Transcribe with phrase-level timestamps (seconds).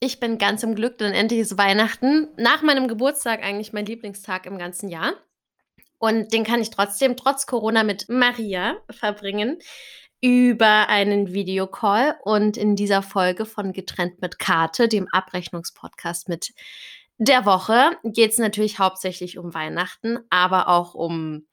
[0.00, 2.28] Ich bin ganz im Glück, denn endlich ist Weihnachten.
[2.36, 5.14] Nach meinem Geburtstag eigentlich mein Lieblingstag im ganzen Jahr.
[5.98, 9.58] Und den kann ich trotzdem trotz Corona mit Maria verbringen
[10.20, 12.16] über einen Videocall.
[12.22, 16.52] Und in dieser Folge von Getrennt mit Karte, dem Abrechnungspodcast mit
[17.16, 21.48] der Woche, geht es natürlich hauptsächlich um Weihnachten, aber auch um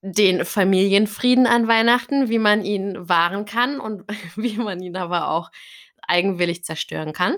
[0.00, 4.04] den Familienfrieden an Weihnachten, wie man ihn wahren kann und
[4.36, 5.50] wie man ihn aber auch
[6.08, 7.36] eigenwillig zerstören kann.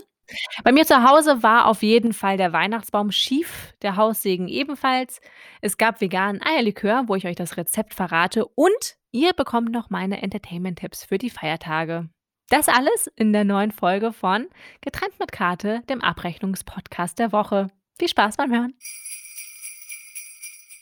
[0.63, 5.21] Bei mir zu Hause war auf jeden Fall der Weihnachtsbaum schief, der Haussegen ebenfalls.
[5.61, 10.23] Es gab veganen Eierlikör, wo ich euch das Rezept verrate und ihr bekommt noch meine
[10.23, 12.09] Entertainment-Tipps für die Feiertage.
[12.51, 14.49] Das alles in der neuen Folge von
[14.81, 17.69] Getrennt mit Karte, dem Abrechnungspodcast der Woche.
[17.99, 18.75] Viel Spaß beim Hören.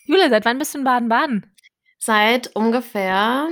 [0.04, 1.52] Jule, seit wann bist du in Baden-Baden?
[1.98, 3.48] Seit ungefähr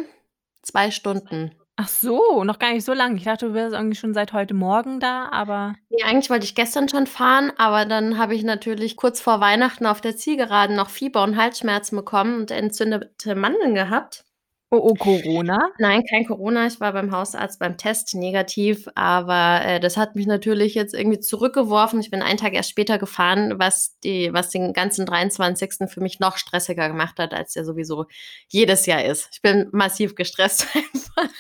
[0.63, 1.57] zwei Stunden.
[1.77, 3.17] Ach so, noch gar nicht so lang.
[3.17, 6.55] Ich dachte, du wärst eigentlich schon seit heute Morgen da, aber Ne, eigentlich wollte ich
[6.55, 10.89] gestern schon fahren, aber dann habe ich natürlich kurz vor Weihnachten auf der Zielgeraden noch
[10.91, 14.25] Fieber und Halsschmerzen bekommen und entzündete Mandeln gehabt.
[14.71, 15.59] Oh, oh, Corona?
[15.79, 16.67] Nein, kein Corona.
[16.67, 21.21] Ich war beim Hausarzt beim Test negativ, aber, äh, das hat mich natürlich jetzt irgendwie
[21.21, 22.01] zurückgeworfen.
[22.01, 25.89] Ich bin einen Tag erst später gefahren, was die was den ganzen 23.
[25.89, 28.07] für mich noch stressiger gemacht hat, als der sowieso
[28.49, 29.29] jedes Jahr ist.
[29.33, 31.31] Ich bin massiv gestresst einfach.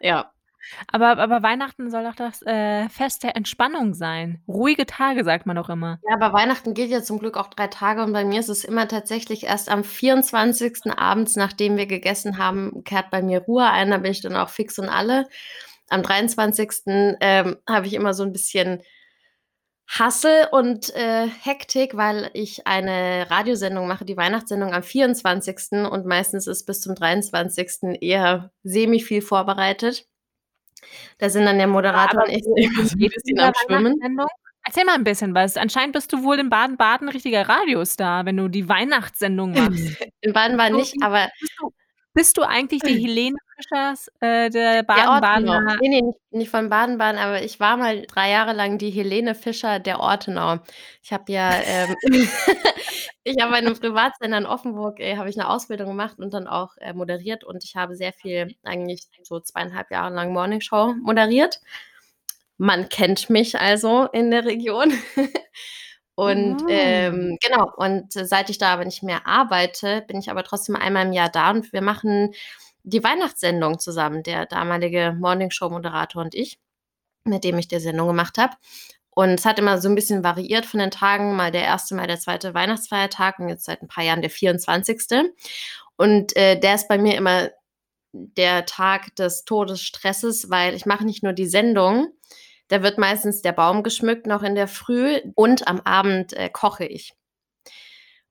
[0.00, 0.30] Ja.
[0.92, 4.42] Aber aber Weihnachten soll doch das, äh, Fest der Entspannung sein.
[4.48, 6.00] Ruhige Tage, sagt man doch immer.
[6.02, 8.64] Ja, aber Weihnachten geht ja zum Glück auch 3 Tage und bei mir ist es
[8.64, 10.92] immer tatsächlich erst am 24.
[10.92, 14.50] abends, nachdem wir gegessen haben, kehrt bei mir Ruhe ein, da bin ich dann auch
[14.50, 15.26] fix und alle.
[15.88, 18.82] Am 23., ähm, habe ich immer so 'n bisschen
[19.88, 25.86] Hassel und, äh, Hektik, weil ich eine Radiosendung mache, die Weihnachtssendung am 24.
[25.86, 27.94] und meistens ist bis zum 23.
[28.00, 30.06] eher semi viel vorbereitet.
[31.20, 34.00] Da sind dann der Moderator Aber und ich immer so 'n bisschen am Schwimmen.
[34.66, 35.56] Erzähl mal 'n bisschen was.
[35.56, 39.96] Anscheinend bist du wohl in Baden-Baden richtiger Radiostar, wenn du die Weihnachtssendung machst.
[40.22, 41.28] In Baden-Baden nicht, aber
[42.14, 45.60] bist du eigentlich die Helene Fischers, äh, der Ortenau.
[45.60, 48.90] Baden-Badener Ne, ne, nicht nicht von Baden-Baden, aber ich war mal 3 Jahre lang die
[48.90, 50.58] Helene Fischer der Ortenau.
[51.02, 51.94] Ich habe ja, ähm
[53.24, 56.46] ich habe bei 'nem Privatsender in Offenburg, äh, habe ich 'ne Ausbildung gemacht und dann
[56.48, 61.60] auch, äh, moderiert und ich habe sehr viel eigentlich so 2,5 Jahre lang Morningshow moderiert.
[62.58, 64.92] Man kennt mich also in der Region.
[66.18, 66.64] Und, Ah.
[66.68, 71.06] ähm, genau, und seit ich da aber nicht mehr arbeite, bin ich aber trotzdem einmal
[71.06, 72.32] im Jahr da und wir machen
[72.84, 76.58] die Weihnachtssendung zusammen, der damalige Morningshow-Moderator und ich,
[77.24, 78.54] mit dem ich die Sendung gemacht habe.
[79.12, 82.06] Und es hat immer so 'n bisschen variiert von den Tagen, mal der 1., mal
[82.08, 82.54] der 2.
[82.54, 85.34] Weihnachtsfeiertag und jetzt seit 'n paar Jahren der 24.
[85.96, 87.50] Und, äh, der ist bei mir immer
[88.14, 92.08] der Tag des Todesstresses, weil ich mache nicht nur die Sendung,
[92.68, 96.84] da wird meistens der Baum geschmückt noch in der Früh und am Abend, äh, koche
[96.84, 97.14] ich.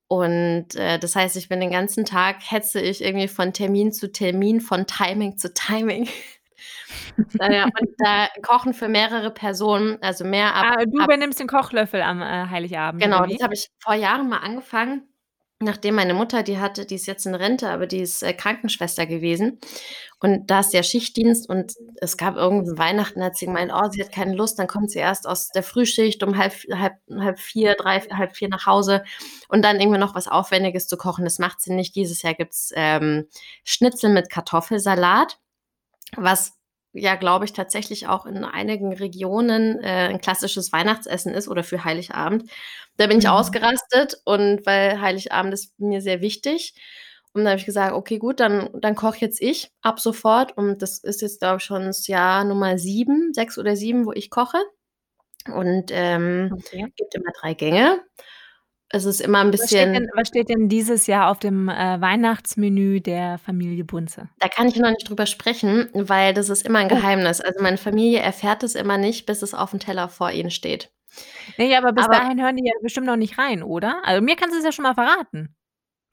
[0.08, 4.12] Und, äh, das heißt, ich bin den ganzen Tag hetze ich irgendwie von Termin zu
[4.12, 6.08] Termin, von Timing zu Timing.
[7.34, 11.48] Na ja, und da kochen für mehrere Personen, also mehr ab Ah, du übernimmst den
[11.48, 15.08] Kochlöffel am, äh, Heiligabend Genau, das habe ich vor Jahren mal angefangen,
[15.64, 19.06] nachdem meine Mutter die hatte die ist jetzt in Rente, aber die ist, äh, Krankenschwester
[19.06, 19.60] gewesen
[20.20, 24.04] und da ist ja Schichtdienst und es gab irgend Weihnachten, hat sie gemeint, oh, sie
[24.04, 27.76] hat keine Lust, dann kommt sie erst aus der Frühschicht um halb halb halb 4,
[27.76, 29.04] 3, 3:30 nach Hause
[29.50, 31.96] und dann irgendwie noch was Aufwendiges zu kochen, das macht sie nicht.
[31.96, 33.28] Dieses Jahr gibt's, ähm,
[33.64, 35.40] Schnitzel mit Kartoffelsalat,
[36.16, 36.54] was
[36.94, 41.84] ja, glaube ich, tatsächlich auch in einigen Regionen, äh, 'n klassisches Weihnachtsessen ist oder für
[41.86, 42.50] Heiligabend.
[42.98, 43.30] Da bin ich Mhm.
[43.30, 46.76] ausgerastet und weil Heiligabend ist mir sehr wichtig.
[47.34, 50.82] Und dann habe ich gesagt: „Okay, gut, dann dann koche jetzt ich ab sofort.“ Und
[50.84, 54.30] das ist jetzt, glaube ich, schon das Jahr Nummer 7, 6 oder 7, wo ich
[54.30, 54.60] koche.
[55.54, 56.94] Und, ähm, Okay.
[56.98, 58.02] gibt immer 3 Gänge.
[58.96, 61.68] Es ist immer 'n Was steht denn bisschen was steht denn dieses Jahr auf dem,
[61.68, 64.30] äh, Weihnachtsmenü der Familie Bunze?
[64.40, 66.96] Da kann ich noch nicht drüber sprechen, weil das ist immer 'n Oh.
[66.96, 67.42] Geheimnis.
[67.42, 70.92] Also, meine Familie erfährt es immer nicht, bis es aufm Teller vor ihnen steht.
[71.58, 74.02] Ja, aber bis Aber dahin hören die ja bestimmt noch nicht rein, oder?
[74.04, 75.56] Also, mir kannst du's ja schon mal verraten.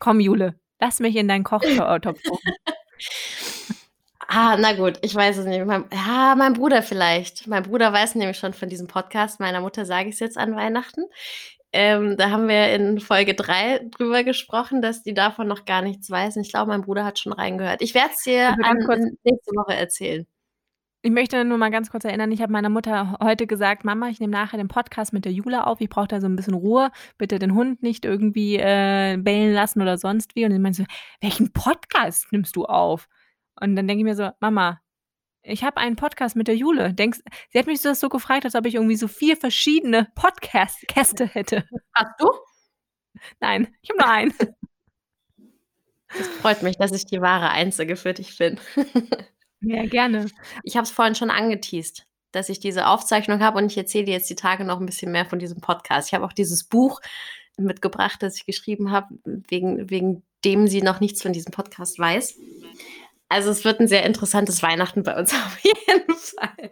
[0.01, 2.53] Komm, Jule, lass mich in deinen Kochto Topf gucken.
[4.29, 5.65] Ah, na gut, ich weiß es nicht.
[5.67, 7.47] Mein ja, mein Bruder vielleicht.
[7.49, 9.41] Mein Bruder weiß nämlich schon von diesem Podcast.
[9.41, 11.05] Meiner Mutter sage ich's jetzt an Weihnachten.
[11.73, 16.11] Ähm, da haben wir in Folge 3 drüber gesprochen, dass die davon noch gar nichts
[16.11, 17.81] weiß und ich glaube, mein Bruder hat schon reingehört.
[17.83, 18.79] Ich werde es dir an
[19.23, 20.27] nächste Woche erzählen.
[21.03, 24.21] Ich möchte nur mal ganz kurz erinnern, ich habe meiner Mutter heute gesagt: „Mama, ich
[24.21, 25.81] nehme nachher den Podcast mit der Jule auf.
[25.81, 26.91] Ich brauche da so 'n bisschen Ruhe.
[27.19, 30.87] Bitte den Hund nicht irgendwie, äh, bellen lassen oder sonst wie.“ Und dann meinte sie:
[31.23, 33.09] „Welchen Podcast nimmst du auf?“
[33.61, 34.81] Und dann denke ich mir so: „Mama,
[35.43, 36.93] Ich habe einen Podcast mit der Jule.
[36.93, 37.21] Denkst
[37.51, 41.27] sie hat mich das so gefragt, als ob ich irgendwie so 4 verschiedene Podcast Gäste
[41.27, 41.65] hätte.
[41.95, 42.31] Hast du?
[43.41, 44.35] Nein, ich habe nur einen.
[46.19, 48.59] Es freut mich, dass ich die wahre Einzige für dich bin.
[49.63, 50.27] Ja, gerne.
[50.63, 54.15] Ich habe es vorhin schon angeteased, dass ich diese Aufzeichnung habe und ich erzähle dir
[54.15, 56.09] jetzt die Tage noch ein bisschen mehr von diesem Podcast.
[56.09, 57.01] Ich habe auch dieses Buch
[57.59, 62.39] mitgebracht, das ich geschrieben habe, wegen, wegen dem sie noch nichts von diesem Podcast weiß.
[63.31, 66.71] Also es wird ein sehr interessantes Weihnachten bei uns auf jeden Fall.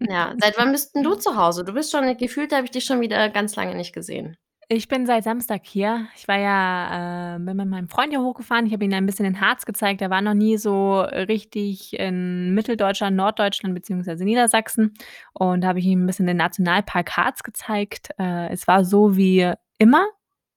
[0.00, 1.64] ja, seit wann bist denn du zu Hause?
[1.64, 4.36] Du bist schon, gefühlt habe ich dich schon wieder ganz lange nicht gesehen.
[4.68, 6.08] Ich bin seit Samstag hier.
[6.16, 8.66] Ich war ja, äh, bin mit meinem Freund hier hochgefahren.
[8.66, 10.00] Ich habe ihm ein bisschen den Harz gezeigt.
[10.00, 14.94] Er war noch nie so richtig in Mitteldeutschland, Norddeutschland beziehungsweise Niedersachsen.
[15.32, 18.08] Und da habe ich ihm ein bisschen den Nationalpark Harz gezeigt.
[18.18, 20.06] Äh, es war so wie immer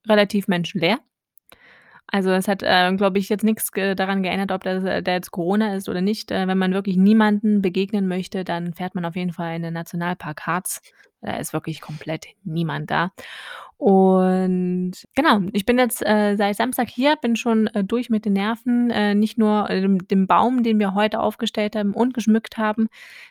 [0.07, 0.99] relativ menschenleer.
[2.09, 5.11] Also es hat, äh, glaube ich, jetzt nichts ge daran geändert, ob das äh, da
[5.13, 6.31] jetzt Corona ist oder nicht.
[6.31, 9.73] Äh, wenn man wirklich niemanden begegnen möchte, dann fährt man auf jeden Fall in den
[9.73, 10.81] Nationalpark Harz.
[11.21, 13.11] Da ist wirklich komplett niemand da.
[13.77, 18.33] Und genau, ich bin jetzt äh, seit Samstag hier, bin schon äh, durch mit den
[18.33, 18.89] Nerven.
[18.89, 22.87] Äh, nicht nur äh, dem, dem, Baum, den wir heute aufgestellt haben und geschmückt haben,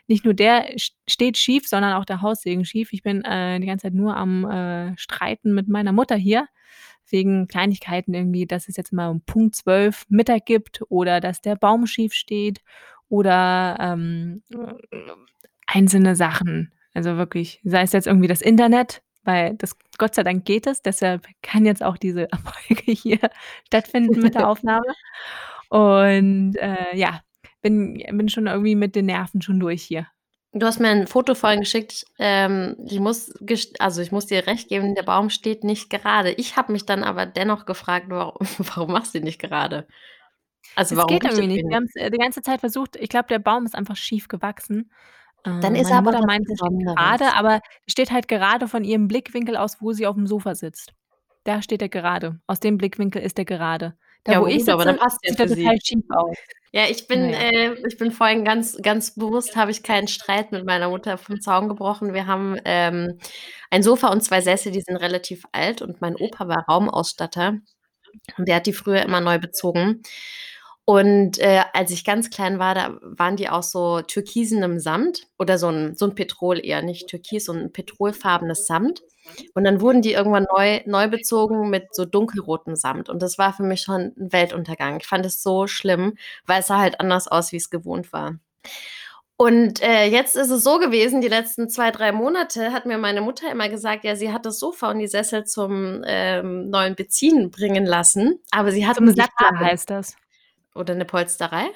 [0.07, 0.67] nicht nur der
[1.09, 2.93] steht schief, sondern auch der Haussegen schief.
[2.93, 6.47] Ich bin äh, die ganze Zeit nur am äh, Streiten mit meiner Mutter hier
[7.11, 11.57] wegen Kleinigkeiten irgendwie, dass es jetzt mal um Punkt 12 Mittag gibt oder dass der
[11.57, 12.61] Baum schief steht
[13.09, 14.43] oder ähm,
[15.67, 16.73] einzelne Sachen.
[16.95, 20.83] Also wirklich, sei es jetzt irgendwie das Internet, weil das Gott sei Dank geht es,
[20.83, 22.29] deshalb kann jetzt auch diese
[22.69, 23.19] Folge hier
[23.67, 24.87] stattfinden mit der Aufnahme.
[25.69, 27.21] Und äh, ja,
[27.61, 30.07] bin, bin schon irgendwie mit den Nerven schon durch hier.
[30.59, 32.07] Du hast mir ein Foto vorhin geschickt.
[32.19, 33.33] Ähm, ich muss,
[33.79, 36.33] also ich muss dir recht geben, der Baum steht nicht gerade.
[36.33, 39.87] Ich habe mich dann aber dennoch gefragt, warum, warum machst du ihn nicht gerade?
[40.75, 41.69] Also es warum geht irgendwie nicht.
[41.69, 42.97] Wir haben es äh, die ganze Zeit versucht.
[42.97, 44.91] Ich glaube, der Baum ist einfach schief gewachsen.
[45.45, 49.81] Dann ist er aber Mutter es gerade, aber steht halt gerade von ihrem Blickwinkel aus,
[49.81, 50.93] wo sie auf dem Sofa sitzt.
[51.45, 52.41] Da steht er gerade.
[52.49, 53.97] Aus dem Blickwinkel ist er gerade.
[54.27, 56.37] Da, ja, wo ich sitze, aber dann passt sieht er total schief aus.
[56.73, 57.39] Ja, ich bin, ja.
[57.39, 61.41] äh, ich bin vorhin ganz, ganz bewusst, habe ich keinen Streit mit meiner Mutter vom
[61.41, 62.13] Zaun gebrochen.
[62.13, 63.19] Wir haben ähm,
[63.71, 67.61] ein Sofa und zwei Sessel, die sind relativ alt und mein Opa war Raumausstatter
[68.37, 70.03] und der hat die früher immer neu bezogen.
[70.85, 75.59] Und äh, als ich ganz klein war, da waren die auch so türkisenem Samt oder
[75.59, 79.03] so ein, so ein Petrol eher, nicht türkis, so ein petrolfarbenes Samt.
[79.55, 83.09] Und dann wurden die irgendwann neu, neu bezogen mit so dunkelrotem Samt.
[83.09, 84.99] Und das war für mich schon ein Weltuntergang.
[85.01, 88.39] Ich fand es so schlimm, weil es sah halt anders aus, wie es gewohnt war.
[89.39, 93.21] Und äh, jetzt ist es so gewesen, die letzten zwei, drei Monate hat mir meine
[93.21, 97.51] Mutter immer gesagt, ja, sie hat das Sofa und die Sessel zum ähm, neuen Beziehen
[97.51, 98.41] bringen lassen.
[98.51, 100.17] Aber sie hat zum Sattler heißt das.
[100.75, 101.67] Oder eine Polsterei?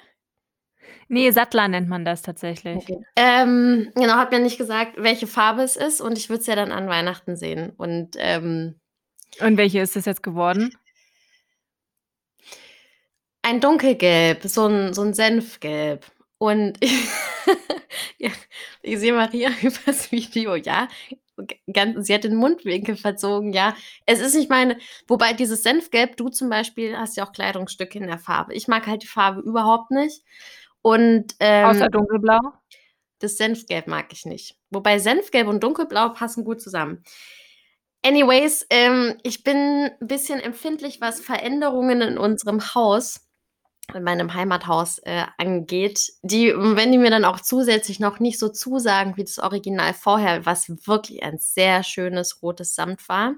[1.13, 2.77] Nee, Sattler nennt man das tatsächlich.
[2.77, 3.05] Okay.
[3.17, 6.55] Ähm, genau, hat mir nicht gesagt, welche Farbe es ist und ich würde es ja
[6.55, 7.73] dann an Weihnachten sehen.
[7.77, 8.77] Und, ähm,
[9.41, 10.73] und welche ist es jetzt geworden?
[13.43, 16.07] Ein dunkelgelb, so ein, so ein Senfgelb.
[16.39, 16.79] Und
[18.19, 18.31] ja,
[18.81, 20.87] ich sehe Maria übers Video, ja,
[21.73, 23.75] ganz, sie hat den Mundwinkel verzogen, ja.
[24.07, 24.79] Es ist nicht meine,
[25.09, 28.55] wobei dieses Senfgelb, du zum Beispiel hast ja auch Kleidungsstücke in der Farbe.
[28.55, 30.23] Ich mag halt die Farbe überhaupt nicht.
[30.83, 32.39] Und ähm, außer dunkelblau?
[33.19, 34.57] Das Senfgelb mag ich nicht.
[34.71, 37.05] Wobei Senfgelb und dunkelblau passen gut zusammen.
[38.03, 43.27] Anyways, ähm, ich bin ein bisschen empfindlich, was Veränderungen in unserem Haus
[43.95, 48.49] in meinem Heimathaus äh, angeht, die, wenn die mir dann auch zusätzlich noch nicht so
[48.49, 53.35] zusagen wie das Original vorher, was wirklich ein sehr schönes rotes Samt war,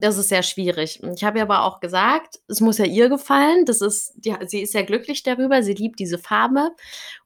[0.00, 1.02] das ist sehr schwierig.
[1.16, 3.64] Ich habe ihr aber auch gesagt, es muss ja ihr gefallen.
[3.64, 6.70] Das ist, die, sie ist ja glücklich darüber, sie liebt diese Farbe.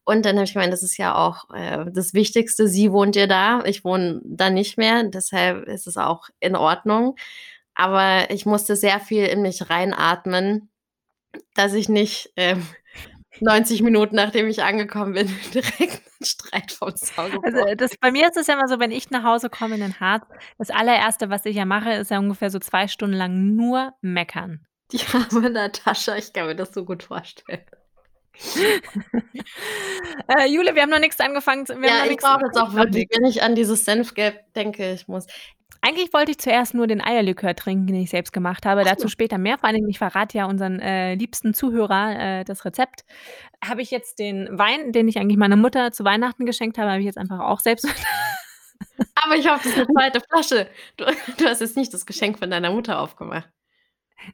[0.05, 2.69] Und dann habe ich gemeint, das ist ja auch äh, das Wichtigste.
[2.69, 5.05] Sie wohnt ja da, ich wohne da nicht mehr.
[5.05, 7.17] Deshalb ist es auch in Ordnung.
[7.75, 10.71] Aber ich musste sehr viel in mich reinatmen,
[11.55, 12.67] dass ich nicht ähm,
[13.41, 18.37] 90 Minuten, nachdem ich angekommen bin, direkt Streit vom Zaun Also, das bei mir ist
[18.37, 20.26] es ja immer so, wenn ich nach Hause komme in den Harz,
[20.59, 24.67] das allererste, was ich ja mache, ist ja ungefähr so zwei Stunden lang nur meckern.
[24.93, 27.64] Die arme Natascha, ich kann mir das so gut vorstellen.
[30.29, 31.69] äh, Jule, wir haben noch nichts angefangen.
[31.69, 35.26] Wir ja, ich brauche jetzt auch wirklich, wenn ich an dieses Senfgelb denke, ich muss.
[35.85, 38.85] Eigentlich wollte ich zuerst nur den Eierlikör trinken, den ich selbst gemacht habe.
[38.85, 39.59] Dazu später mehr.
[39.59, 43.05] Vor allem, ich verrate ja unseren äh, liebsten Zuhörer äh, das Rezept.
[43.65, 47.01] Habe ich jetzt den Wein, den ich eigentlich meiner Mutter zu Weihnachten geschenkt habe, habe
[47.01, 47.87] ich jetzt einfach auch selbst.
[49.25, 50.69] Aber ich hoffe, das ist eine zweite Flasche.
[50.97, 51.05] Du,
[51.39, 53.49] du hast jetzt nicht das Geschenk von deiner Mutter aufgemacht.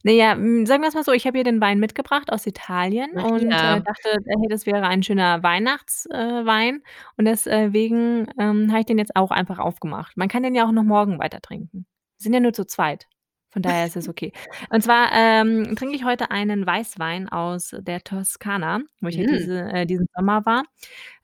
[0.05, 3.11] Na ja, hm, sagen wir's mal so, ich habe hier den Wein mitgebracht aus Italien
[3.17, 3.81] Ach und, äh, ja.
[3.81, 6.83] dachte, hey, das wäre ein schöner Weihnachts äh, Wein
[7.17, 10.17] und deswegen, ähm, habe ich den jetzt auch einfach aufgemacht.
[10.17, 11.87] Man kann den ja auch noch morgen weiter trinken.
[12.19, 13.07] Wir sind ja nur zu zweit.
[13.51, 14.33] Von daher ist es okay.
[14.71, 19.29] Und zwar, ähm, trinke ich heute einen Weißwein aus der Toskana, wo ich ja Mhm.
[19.39, 20.65] diese äh, diesen Sommer war,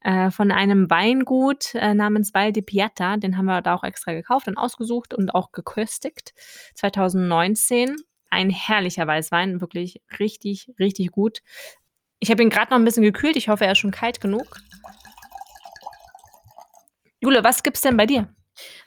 [0.00, 3.18] äh, von einem Weingut, äh, namens Val di Piatta.
[3.18, 6.32] Den haben wir da auch extra gekauft und ausgesucht und auch geköstigt.
[6.74, 7.94] 2019.
[8.34, 11.38] Ein herrlicher Weißwein, wirklich richtig, richtig gut.
[12.18, 13.36] Ich habe ihn grad noch 'n bisschen gekühlt.
[13.36, 14.56] Ich hoffe, er ist schon kalt genug.
[17.20, 18.28] Jule, was gibt's denn bei dir?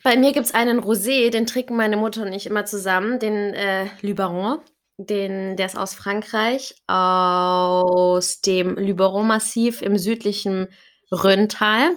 [0.03, 3.87] Bei mir gibt's einen Rosé, den trinken meine Mutter und ich immer zusammen, den, äh,
[4.01, 4.59] Luberon.
[4.97, 10.67] Den der ist aus Frankreich, aus dem Luberon-Massiv im südlichen
[11.11, 11.91] Rhöntal.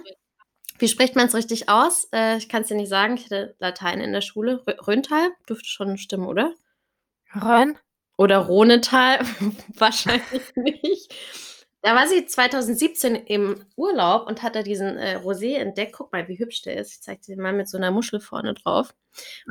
[0.79, 2.07] Wie spricht man's richtig aus?
[2.13, 3.15] Äh, ich kann's dir nicht sagen.
[3.15, 4.61] Ich hatte Latein in der Schule.
[4.67, 5.29] Rhö Rhöntal?
[5.49, 6.53] Dürfte schon stimmen, oder?
[7.35, 7.77] Rhön?
[8.17, 9.19] Oder Rhonetal?
[9.77, 11.13] Wahrscheinlich nicht.
[11.83, 15.93] Da war sie 2017 im Urlaub und hat da diesen, äh, Rosé entdeckt.
[15.93, 16.91] Guck mal, wie hübsch der ist.
[16.93, 18.93] Ich zeige dir mal mit so 'ner Muschel vorne drauf.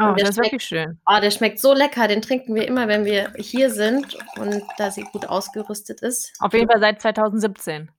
[0.00, 1.00] Oh, das ist wirklich schön.
[1.06, 2.06] oh, der schmeckt so lecker.
[2.06, 6.32] Den trinken wir immer, wenn wir hier sind und da sie gut ausgerüstet ist.
[6.38, 7.90] Auf jeden Fall seit 2017.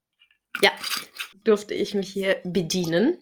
[0.61, 0.71] Ja,
[1.43, 3.17] durfte ich mich hier bedienen.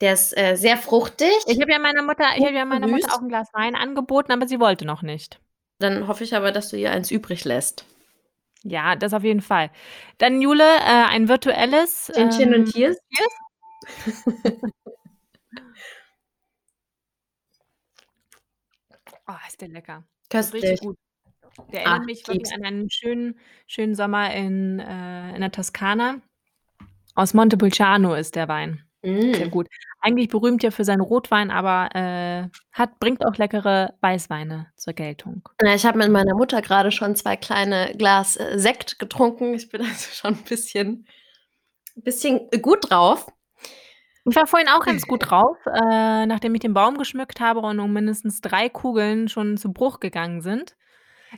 [0.00, 3.12] Der ist, äh, sehr fruchtig Ich habe ja meiner Mutter ich habe ja meiner Mutter
[3.14, 5.40] auch 'n Glas Wein angeboten, aber sie wollte noch nicht.
[5.78, 7.84] Dann hoffe ich aber, dass du ihr eins übrig lässt.
[8.62, 9.70] Ja, das auf jeden Fall.
[10.18, 12.96] Dann Jule, äh, ein virtuelles, Tschinchen und ähm, Cheers.
[13.14, 13.32] Cheers.
[19.28, 20.04] Oh, ist der lecker.
[20.32, 20.80] Ist richtig Köstlich.
[20.80, 20.96] gut.
[21.72, 26.20] Der erinnert mich ich wirklich an einen schönen schönen Sommer in äh, in der Toskana.
[27.14, 28.84] Aus Montepulciano ist der Wein.
[29.02, 29.50] Sehr Mm.
[29.50, 29.68] gut.
[30.02, 35.46] Eigentlich berühmt ja für seinen Rotwein, aber, äh, hat bringt auch leckere Weißweine zur Geltung.
[35.62, 39.52] Ich habe mit meiner Mutter grade schon 2 kleine Glas, äh, Sekt getrunken.
[39.54, 41.06] Ich bin also schon 'n bisschen
[41.96, 43.26] bisschen gut drauf.
[44.26, 47.76] Ich war vorhin auch ganz gut drauf, äh, nachdem ich den Baum geschmückt habe und
[47.76, 50.76] nun mindestens 3 Kugeln schon zu Bruch gegangen sind.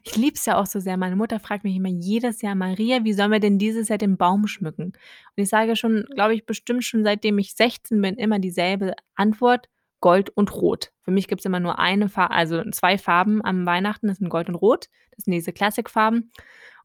[0.05, 0.97] Ich liebe es ja auch so sehr.
[0.97, 4.17] Meine Mutter fragt mich immer jedes Jahr: „Maria, wie sollen wir denn dieses Jahr den
[4.17, 8.39] Baum schmücken?“ Und ich sage schon, glaube ich, bestimmt schon seitdem ich 16 bin, immer
[8.39, 9.69] dieselbe Antwort:
[10.01, 14.09] „Gold und Rot.“ Für mich gibt's immer nur eine Fa also 2 Farben am Weihnachten,
[14.09, 14.87] das sind Gold und Rot.
[15.15, 16.31] Das sind diese Classic-Farben.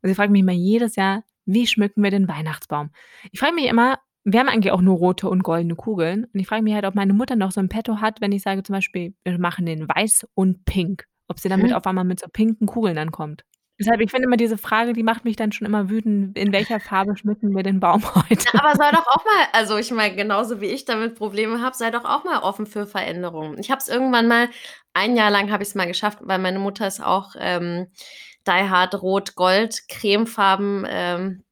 [0.01, 2.91] Und sie fragt mich immer jedes Jahr: „Wie schmücken wir den Weihnachtsbaum?“
[3.31, 3.99] Ich frage mich immer
[4.29, 6.25] wir haben eigentlich auch nur rote und goldene Kugeln.
[6.25, 8.41] Und ich frage mich halt, ob meine Mutter noch so 'n Petto hat, wenn ich
[8.43, 11.73] sage zum Beispiel: „Wir machen den weiß und pink.“ Ob sie damit Mhm.
[11.73, 13.43] auf einmal mit so pinken Kugeln ankommt.
[13.79, 16.79] Deshalb, ich finde immer diese Frage, die macht mich dann schon immer wütend: „In welcher
[16.79, 18.03] Farbe schmücken wir den Baum
[18.45, 21.61] Na, heute?“ aber sei doch auch mal also, ich meine, genauso wie ich damit Probleme
[21.61, 23.57] habe, sei doch auch mal offen für Veränderungen.
[23.59, 24.49] Ich habe es irgendwann mal
[24.93, 27.87] ein Jahr lang habe ich's mal geschafft, weil meine Mutter ist auch, ähm,
[28.47, 31.43] die hard Rot-Gold Cremefarben, ähm,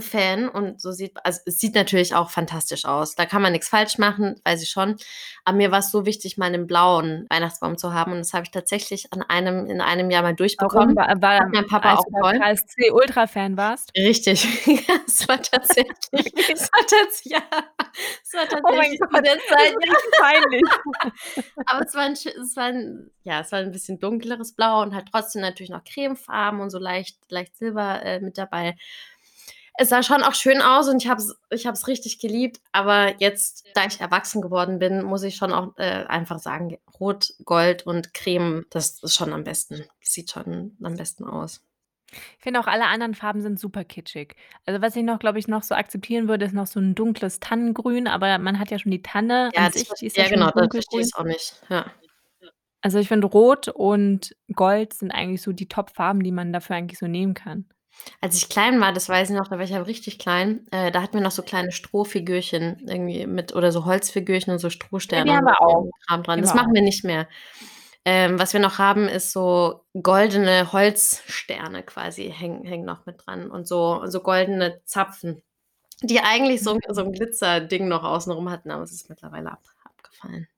[0.00, 3.14] Fan und so sieht also, es sieht natürlich auch fantastisch aus.
[3.14, 4.96] Da kann man nix falsch machen, weiß ich schon.
[5.44, 8.50] Aber mir war's so wichtig, mal 'nen blauen Weihnachtsbaum zu haben und das habe ich
[8.50, 10.94] tatsächlich an einem in einem Jahr mal Warum?
[10.94, 10.96] durchbekommen.
[10.96, 12.40] Wa Hat war mein Papa als auch toll.
[12.40, 13.92] KSC Ultrafan warst?
[13.94, 14.44] Richtig.
[14.88, 15.94] Ja, es war tatsächlich
[16.52, 17.42] es war tats ja,
[18.22, 20.62] es war Oh mein tatsächlich Gott, das richtig peinlich.
[21.66, 24.82] Aber es war 'n schö es war 'n ja, es war 'n bisschen dunkleres Blau
[24.82, 28.76] und halt trotzdem natürlich noch Cremefarben und so leicht leicht Silber, äh, mit dabei.
[29.78, 32.60] Es sah schon auch schön aus und ich habe es ich habe es richtig geliebt,
[32.72, 37.34] aber jetzt, da ich erwachsen geworden bin, muss ich schon auch, äh, einfach sagen, Rot,
[37.44, 39.84] Gold und Creme, das ist schon am besten.
[40.00, 41.60] Sieht schon am besten aus.
[42.38, 44.36] Ich finde auch alle anderen Farben sind super kitschig.
[44.66, 47.40] Also, was ich noch glaube ich, noch so akzeptieren würde, ist noch so 'n dunkles
[47.40, 50.28] Tannengrün, aber man hat ja schon die Tanne Ja, das sich, die ist ja ja
[50.28, 51.54] genau, da verstehe ich's auch nicht.
[51.70, 51.86] Ja.
[52.82, 56.98] Also, ich finde Rot und Gold sind eigentlich so die Top-Farben, die man dafür eigentlich
[56.98, 57.66] so nehmen kann.
[58.22, 60.90] Als ich klein war, das weiß ich noch, da war ich ja richtig klein, äh,
[60.90, 64.70] da hatten wir noch so kleine Strohfigürchen irgendwie mit oder so Holzfigürchen und so
[65.14, 65.90] Ja, Strohsterne die haben und wir so auch.
[66.06, 66.42] Kram dran.
[66.42, 67.28] Das machen wir nicht mehr.
[68.04, 73.50] Ähm, was wir noch haben, ist so goldene Holzsterne quasi hängen hängen noch mit dran
[73.50, 75.42] und so so goldene Zapfen,
[76.02, 77.08] die eigentlich so so Mhm.
[77.08, 80.48] 'n Glitzerding noch außen rum hatten, aber es ist mittlerweile ab abgefallen.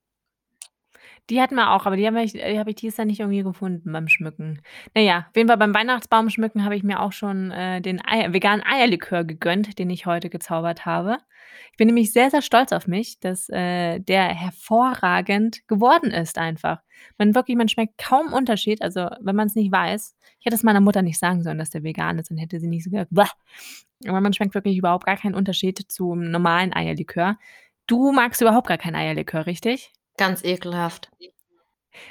[1.30, 3.20] Die hatten wir auch, aber die haben wir ich die habe ich dieses Jahr nicht
[3.20, 4.62] irgendwie gefunden beim Schmücken.
[4.94, 8.00] Na ja, auf jeden Fall beim Weihnachtsbaum schmücken habe ich mir auch schon, äh, den
[8.06, 11.18] Eier veganen Eierlikör gegönnt, den ich heute gezaubert habe.
[11.73, 16.80] Ich bin nämlich sehr, sehr stolz auf mich, dass, äh, der hervorragend geworden ist einfach.
[17.18, 20.16] Man wirklich man schmeckt kaum Unterschied, also, wenn man's nicht weiß.
[20.40, 22.68] Ich hätte es meiner Mutter nicht sagen sollen, dass der vegan ist, dann hätte sie
[22.68, 23.26] nicht so gesagt: „Bäh.“
[24.08, 27.37] Aber man schmeckt wirklich überhaupt gar keinen Unterschied zum normalen Eierlikör.
[27.87, 29.92] Du magst überhaupt gar keinen Eierlikör, richtig?
[30.18, 31.10] Ganz ekelhaft.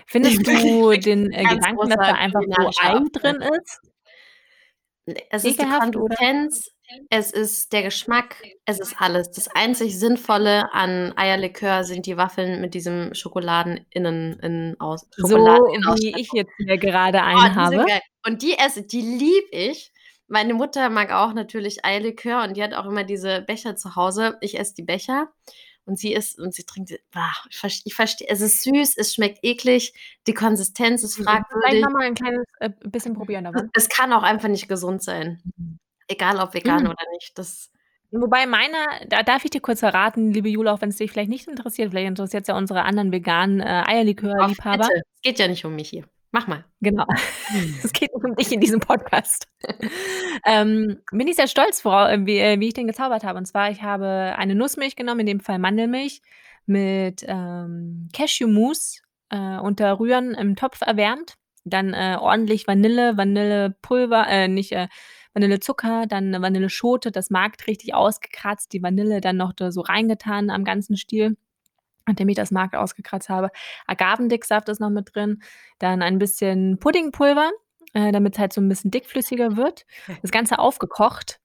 [0.08, 3.82] Findest du den, äh, Gedanken, dass da einfach so kulinarischer Ei drin ist
[5.30, 6.16] es ist die ekelhaft, oder?
[6.16, 6.72] Konsistenz,
[7.10, 9.32] es ist der Geschmack, es ist alles.
[9.32, 16.14] Das einzig Sinnvolle an Eierlikör sind die Waffeln mit diesem Schokoladen-Innen in aus So wie
[16.20, 18.02] ich jetzt hier gerade Oh, einen die sind habe.
[18.26, 19.92] Und die esse die liebe ich.
[20.30, 24.38] Meine Mutter mag auch natürlich Eierlikör und die hat auch immer diese Becher zu Hause.
[24.42, 25.30] Ich esse die Becher
[25.88, 29.14] und sie isst und sie trinkt bah, ich verst ich verstehe es ist süß, es
[29.16, 29.94] schmeckt eklig,
[30.28, 31.82] die Konsistenz ist Vielleicht fragwürdig.
[31.82, 33.70] noch mal 'n kleines, äh, bisschen probieren davon.
[33.74, 35.42] Es kann auch einfach nicht gesund sein.
[36.08, 36.90] Egal ob vegan Mhm.
[36.90, 37.38] oder nicht.
[37.38, 37.70] Das
[38.12, 41.46] Wobei meiner da darf ich dir kurz verraten, liebe Jule, auch wenn's dich vielleicht nicht
[41.48, 44.88] interessiert, vielleicht interessiert's ja unsere anderen veganen, äh, Eierlikör-Liebhaber.
[44.94, 46.06] Es geht ja nicht um mich hier.
[46.32, 46.66] Mach mal.
[46.82, 47.06] Genau.
[47.84, 49.48] Es geht um dich in diesem Podcast.
[50.46, 53.38] Ähm, bin ich sehr stolz, wora äh, wie äh, wie ich den gezaubert habe.
[53.38, 56.22] Und zwar, ich habe eine Nussmilch genommen, in dem Fall Mandelmilch,
[56.66, 64.48] mit, ähm, Cashewmus, äh, unter Rühren im Topf erwärmt, dann, äh, ordentlich Vanille, Vanillepulver äh,
[64.48, 64.88] nicht, äh,
[65.34, 70.64] Vanillezucker, dann Vanilleschote, das Mark richtig ausgekratzt, die Vanille dann noch da so reingetan am
[70.64, 71.38] ganzen Stiel,
[72.08, 73.50] nachdem ich das Mark ausgekratzt habe.
[73.88, 75.42] Agavendicksaft ist noch mit drin,
[75.80, 77.52] dann ein bisschen Puddingpulver,
[77.94, 79.86] äh, damit's halt so 'n bisschen dickflüssiger wird.
[80.22, 81.40] Das Ganze aufgekocht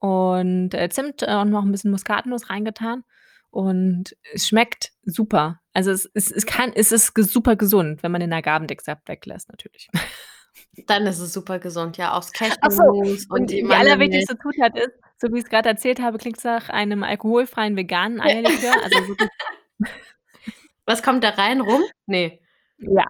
[0.00, 3.04] und, äh, Zimt äh, und noch 'n bisschen Muskatnuss reingetan
[3.50, 5.60] und es schmeckt super.
[5.74, 9.88] Also, es es es kann es ist super gesund, wenn man den Agavendicksaft weglässt natürlich.
[10.86, 13.72] Dann ist es super gesund, ja, auch das Ach so, Cashewmus und und die die
[13.72, 18.74] allerwichtigste Zutat ist, so wie ich's grad erzählt habe, klingt's nach einem alkoholfreien veganen Eierlikör,
[18.82, 19.30] also wirklich
[20.86, 21.60] Was kommt da rein?
[21.60, 21.82] Rum?
[22.06, 22.38] Ne.
[22.78, 23.06] Ja.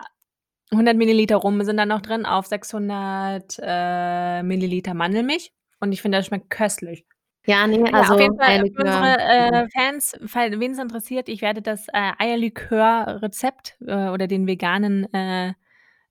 [0.73, 6.19] 100 Milliliter Rum sind da noch drin auf 600, äh, Milliliter Mandelmilch und ich finde,
[6.19, 7.05] das schmeckt köstlich.
[7.47, 11.43] Ja, ne, Ja, auf also jeden Fall für unsere, äh, Fans, fall wen's interessiert, ich
[11.43, 15.53] werde das, äh, Eierlikör-Rezept, äh, oder den veganen, äh,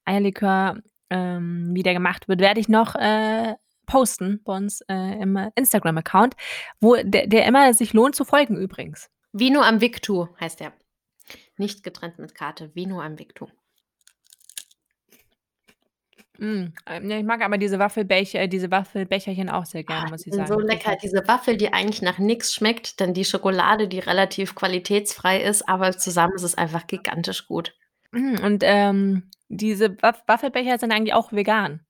[0.06, 0.78] Eierlikör,
[1.10, 3.56] ähm, wie der gemacht wird, werde ich noch, äh,
[3.88, 6.36] posten bei uns, äh, im Instagram-Account,
[6.80, 9.10] wo der der immer sich lohnt zu folgen übrigens.
[9.34, 10.74] Vino Invictu heißt der.
[11.58, 13.48] Nicht getrennt mit Karte, Vino Invictu.
[16.38, 20.10] Hm, ähm, ne, ich mag aber diese Waffelbech äh, diese Waffelbecherchen auch sehr Ah, gerne,
[20.12, 20.68] muss die ich sind so sagen.
[20.68, 20.96] lecker.
[21.02, 25.96] Diese Waffel, die eigentlich nach nix schmeckt, dann die Schokolade, die relativ qualitätsfrei ist, aber
[25.98, 27.76] zusammen ist es einfach gigantisch gut.
[28.14, 31.86] Hm, und, ähm, diese Waf Waffelbecher sind eigentlich auch vegan.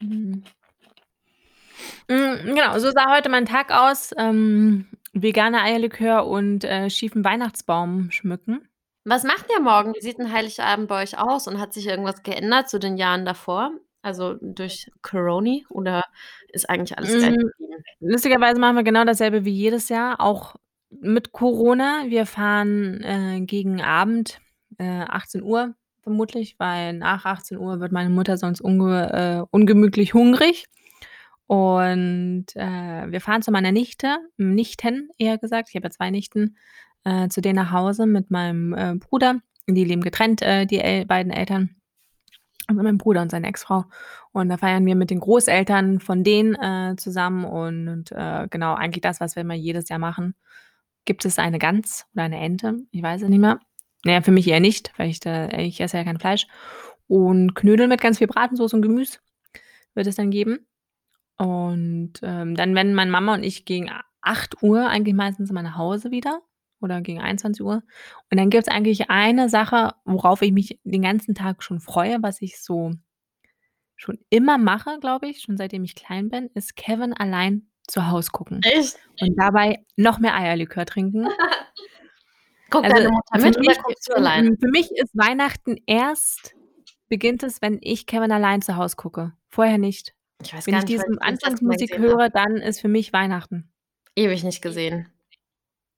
[0.00, 0.44] Mhm.
[2.10, 8.10] Hm, genau, so sah heute mein Tag aus, ähm, veganer Eierlikör und, äh, schiefen Weihnachtsbaum
[8.12, 8.68] schmücken.
[9.08, 9.94] Was macht ihr morgen?
[9.94, 13.24] Wie sieht 'n Heiligabend bei euch aus und hat sich irgendwas geändert zu den Jahren
[13.24, 13.70] davor?
[14.02, 16.02] Also, durch Coroni oder
[16.48, 17.84] ist eigentlich alles gleich Hm, geblieben?
[18.00, 20.56] lustigerweise machen wir genau dasselbe wie jedes Jahr, auch
[20.90, 22.04] mit Corona.
[22.08, 24.40] Wir fahren, äh, gegen Abend,
[24.78, 30.66] äh, 18:00 vermutlich, weil nach 18:00 wird meine Mutter sonst unge äh, ungemütlich hungrig.
[31.46, 36.56] Und, äh, wir fahren zu meiner Nichte Nichten eher gesagt, ich habe ja 2 Nichten,
[37.04, 39.40] äh, zu denen nach Hause mit meinem, äh, Bruder.
[39.68, 41.76] Die leben getrennt, äh, die El beiden Eltern.
[42.68, 43.84] Also, mein Bruder und seine Ex-Frau.
[44.32, 49.02] Und da feiern wir mit den Großeltern von denen, äh, zusammen und, äh, genau, eigentlich
[49.02, 50.34] das, was wir immer jedes Jahr machen.
[51.04, 52.78] Gibt es eine Gans oder eine Ente?
[52.90, 53.60] Ich weiß es nicht mehr.
[54.04, 56.46] Na ja, für mich eher nicht, weil ich da ich esse ja kein Fleisch.
[57.06, 59.18] Und Knödel mit ganz viel Bratensoße und Gemüse
[59.94, 60.66] wird es dann geben.
[61.38, 65.76] Und, ähm, dann werden meine Mama und ich gegen a 8:00 eigentlich meistens immer nach
[65.76, 66.40] Hause wieder
[66.80, 67.82] oder gegen 21:00.
[68.30, 72.40] Und dann gibt's eigentlich eine Sache, worauf ich mich den ganzen Tag schon freue, was
[72.42, 72.92] ich so
[73.96, 78.30] schon immer mache, glaube ich, schon seitdem ich klein bin, ist Kevin allein zu Haus
[78.32, 78.98] gucken Echt?
[79.20, 81.28] und dabei noch mehr Eierlikör trinken.
[82.70, 84.56] Guckt Also, deine Mutter für mit mich guckst du für alleine?
[84.60, 86.54] für mich ist Weihnachten erst
[87.08, 89.32] beginnt es, wenn ich Kevin allein zu Haus gucke.
[89.50, 90.15] Vorher nicht.
[90.42, 93.72] Ich weiß Wenn gar ich nicht, ich Mal Anfangsmusik höre, dann ist für mich Weihnachten.
[94.14, 95.08] Ewig nicht gesehen.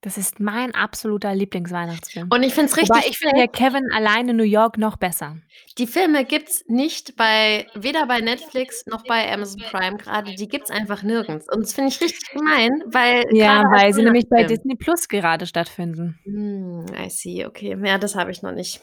[0.00, 2.28] Das ist mein absoluter Lieblingsweihnachtsfilm.
[2.32, 4.96] Und ich finde es Wobei richtig ich finde ja Kevin allein in New York noch
[4.96, 5.38] besser.
[5.76, 10.70] Die Filme gibt's nicht bei weder bei Netflix noch bei Amazon Prime grade, die gibt's
[10.70, 11.48] einfach nirgends.
[11.52, 14.76] Und das finde ich richtig gemein, weil Ja, weil sie nämlich bei Disney+
[15.08, 16.20] gerade stattfinden.
[16.22, 17.76] Hm, I see, okay.
[17.84, 18.80] Ja, das habe ich noch nicht.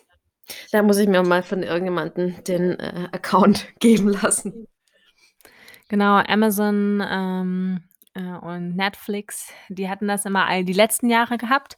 [0.73, 4.67] Da muss ich mir mal von irgendjemandem den, äh, Account geben lassen.
[5.89, 7.83] Genau, Amazon, ähm,
[8.15, 11.77] äh, und Netflix, die hatten das immer all die letzten Jahre gehabt.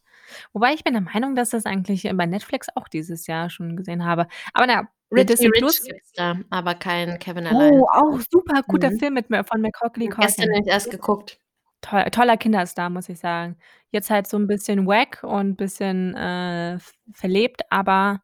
[0.53, 3.75] Wobei ich bin der Meinung, dass das eigentlich, äh, bei Netflix auch dieses Jahr schon
[3.75, 4.27] gesehen habe.
[4.53, 4.81] Aber na ja,
[5.13, 7.71] bei Richie Disney+ Rich gibt's da, aber kein Kevin allein.
[7.73, 8.99] Oh, auch super guter Mhm.
[8.99, 10.51] Film mit von Macaulay Gestern Culkin.
[10.53, 11.39] habe ich erst geguckt.
[11.83, 13.57] Toll toller Kinderstar, muss ich sagen.
[13.91, 16.77] Jetzt halt so 'n bisschen wack und bisschen, äh,
[17.13, 18.21] verlebt, aber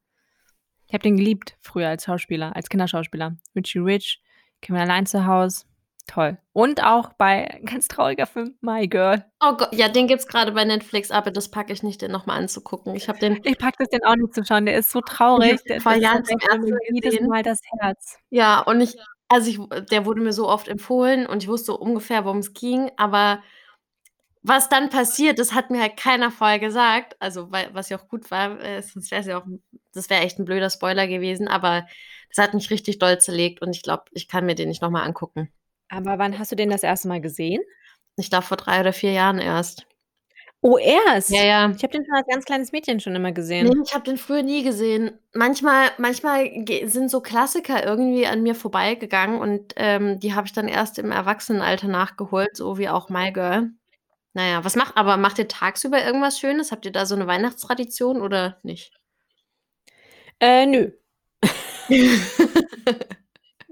[0.88, 3.38] ich habe den geliebt früher als Schauspieler als Kinderschauspieler.
[3.56, 4.22] Richie Rich,
[4.62, 5.66] Kämmer allein zu Haus,
[6.08, 6.38] toll.
[6.54, 9.24] Und auch bei ganz trauriger Film, My Girl.
[9.42, 12.26] Oh Go ja, den gibt's grade bei Netflix, aber das packe ich nicht, den noch
[12.26, 12.96] mal anzugucken.
[12.96, 15.62] Ich habe den Ich packe das, den auch nicht zu schauen, der ist so traurig,
[15.64, 16.70] der vor Jahren zum 1.
[16.72, 17.20] Mal jedes.
[17.22, 18.18] Mal das Herz.
[18.30, 18.96] Ja, und ich
[19.30, 23.42] also, ich der wurde mir so oft empfohlen und ich wusste ungefähr, worum's ging, aber
[24.44, 28.08] was dann passiert, das hat mir halt keiner vorher gesagt, also, weil was ja auch
[28.10, 29.46] gut war, äh, sonst wär's ja auch
[29.94, 31.88] das wäre echt 'n blöder Spoiler gewesen, aber
[32.36, 34.90] das hat mich richtig doll zerlegt und ich glaube, ich kann mir den nicht noch
[34.92, 35.50] mal angucken.
[35.92, 37.08] Aber wann hast du den das 1.
[37.08, 37.62] Mal gesehen?
[38.16, 39.86] Ich glaube, vor 3 oder 4 Jahren erst.
[40.62, 41.32] Oh, Ja, erst?
[41.32, 41.72] ja.
[41.76, 43.82] Ich habe den schon als ganz kleines Mädchen schon immer gesehen.
[43.86, 45.20] ich habe den früher nie gesehen.
[45.34, 46.50] Manchmal manchmal
[46.86, 51.12] sind so Klassiker irgendwie an mir vorbeigegangen und, ähm, die habe ich dann erst im
[51.12, 53.72] Erwachsenenalter nachgeholt, so wie auch My Girl.
[54.34, 56.72] Na ja, was macht aber macht ihr tagsüber irgendwas Schönes?
[56.72, 58.92] Habt ihr da so 'ne Weihnachtstradition oder nicht?
[60.42, 60.92] Äh, nö.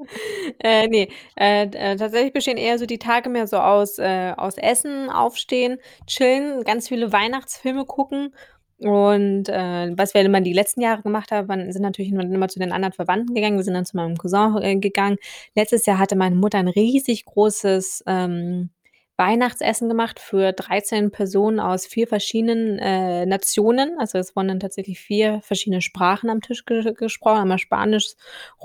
[0.64, 5.10] Äh, ne, äh, tatsächlich bestehen eher so die Tage mehr so aus äh, aus Essen,
[5.10, 8.34] Aufstehen, Chillen, ganz viele Weihnachtsfilme gucken
[8.80, 12.60] und, äh, was wir immer die letzten Jahre gemacht haben, waren sind natürlich immer zu
[12.60, 13.58] den anderen Verwandten gegangen.
[13.58, 15.18] Wir sind dann zu meinem Cousin, äh, gegangen.
[15.56, 18.72] Letztes Jahr hatte meine Mutter 'n riesig großes, ähm,
[19.21, 23.97] Weihnachtsessen gemacht für 13 Personen aus 4 verschiedenen, äh, Nationen.
[23.99, 28.15] Also, es wurden dann tatsächlich 4 verschiedene Sprachen am Tisch ge gesprochen, einmal Spanisch,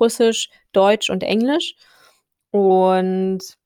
[0.00, 1.76] Russisch, Deutsch und Englisch.
[2.52, 3.56] Und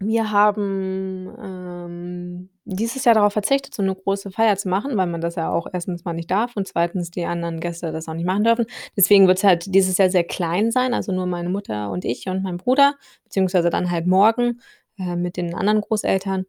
[0.00, 5.22] wir haben, ähm, dieses Jahr darauf verzichtet, so 'ne große Feier zu machen, weil man
[5.22, 6.04] das ja auch 1.
[6.04, 7.10] mal nicht darf und 2.
[7.10, 8.66] die anderen Gäste das auch nicht machen dürfen.
[8.96, 12.42] Deswegen wird's halt dieses Jahr sehr klein sein, also, nur meine Mutter und ich und
[12.42, 14.60] mein Bruder, beziehungsweise dann halt morgen,
[14.98, 16.46] äh, mit den anderen Großeltern.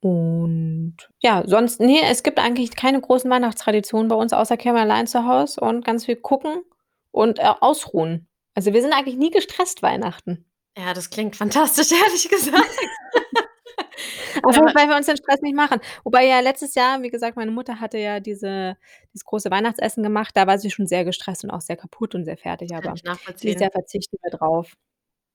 [0.00, 5.06] Und ja, sonst ne, es gibt eigentlich keine großen Weihnachtstraditionen bei uns außer Kämmer allein
[5.06, 6.62] zu Haus und ganz viel gucken
[7.10, 8.28] und, äh, ausruhen.
[8.54, 10.44] Also, wir sind eigentlich nie gestresst Weihnachten.
[10.76, 12.70] Ja, das klingt fantastisch, ehrlich gesagt.
[14.42, 15.80] Aber weil wir uns den Stress nicht machen.
[16.02, 18.76] Wobei ja letztes Jahr, wie gesagt, meine Mutter hatte ja diese
[19.12, 22.24] dieses große Weihnachtsessen gemacht, da war sie schon sehr gestresst und auch sehr kaputt und
[22.24, 22.94] sehr fertig, aber
[23.42, 23.60] dieses.
[23.60, 24.74] Jahr verzichten wir drauf.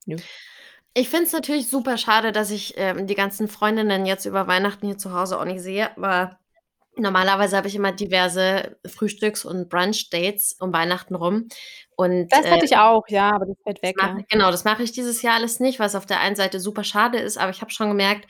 [0.05, 0.17] Nö.
[0.93, 4.87] Ich finde es natürlich super schade, dass ich, ähm, die ganzen Freundinnen jetzt über Weihnachten
[4.87, 6.39] hier zu Hause auch nicht sehe, aber
[6.95, 11.47] normalerweise habe ich immer diverse Frühstücks und Brunch-Dates um Weihnachten rum
[11.95, 14.17] und, Das äh hatte ich auch, ja, aber das fällt das weg, mache ja.
[14.19, 16.83] ich genau, das mache ich dieses Jahr alles nicht, was auf der einen Seite super
[16.83, 18.27] schade ist, aber ich habe schon gemerkt,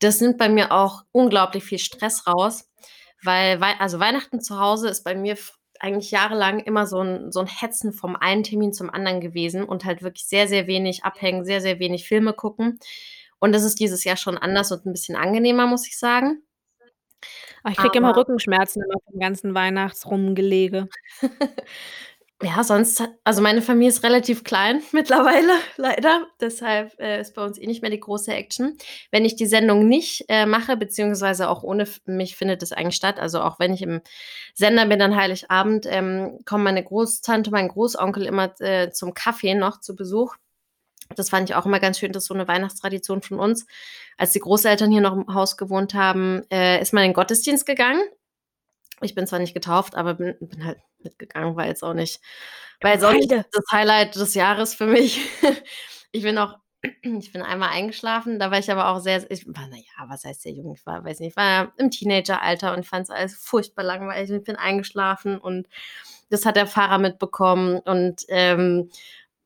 [0.00, 2.68] das nimmt bei mir auch unglaublich viel Stress raus,
[3.22, 5.36] weil Wei also, Weihnachten zu Hause ist bei mir
[5.82, 9.84] eigentlich jahrelang immer so 'n so 'n Hetzen vom einen Termin zum anderen gewesen und
[9.84, 12.78] halt wirklich sehr, sehr wenig abhängen, sehr, sehr wenig Filme gucken.
[13.40, 16.42] Und das ist dieses Jahr schon anders und 'n bisschen angenehmer, muss ich sagen.
[17.64, 20.88] Ah, ich kriege immer Rückenschmerzen immer vom ganzen Weihnachtsrumgelege.
[22.44, 27.56] Ja, sonst also, meine Familie ist relativ klein mittlerweile leider, deshalb, äh, ist bei uns
[27.56, 28.76] eh nicht mehr die große Action.
[29.12, 33.20] Wenn ich die Sendung nicht, äh, mache, beziehungsweise auch ohne mich findet das eigentlich statt,
[33.20, 34.00] also, auch wenn ich im
[34.54, 39.78] Sender bin an Heiligabend, ähm, kommen meine Großtante, mein Großonkel immer, äh, zum Kaffee noch
[39.80, 40.34] zu Besuch.
[41.16, 43.66] Das fand ich auch immer ganz schön, das ist so 'ne Weihnachtstradition von uns.
[44.18, 47.66] Als die Großeltern hier noch im Haus gewohnt haben, äh, ist man in den Gottesdienst
[47.66, 48.02] gegangen.
[49.02, 52.20] Ich bin zwar nicht getauft, aber bin bin halt mitgegangen, war jetzt auch nicht
[52.80, 55.20] war jetzt auch nicht das Highlight des Jahres für mich.
[56.14, 56.58] Ich bin auch
[57.02, 60.24] ich bin einmal eingeschlafen, da war ich aber auch sehr ich war na ja, was
[60.24, 60.74] heißt sehr jung?
[60.74, 64.44] Ich war weiß nicht, ich war im Teenageralter und fand's alles furchtbar langweilig und ich
[64.44, 65.68] bin eingeschlafen und
[66.30, 68.90] das hat der Pfarrer mitbekommen und, ähm,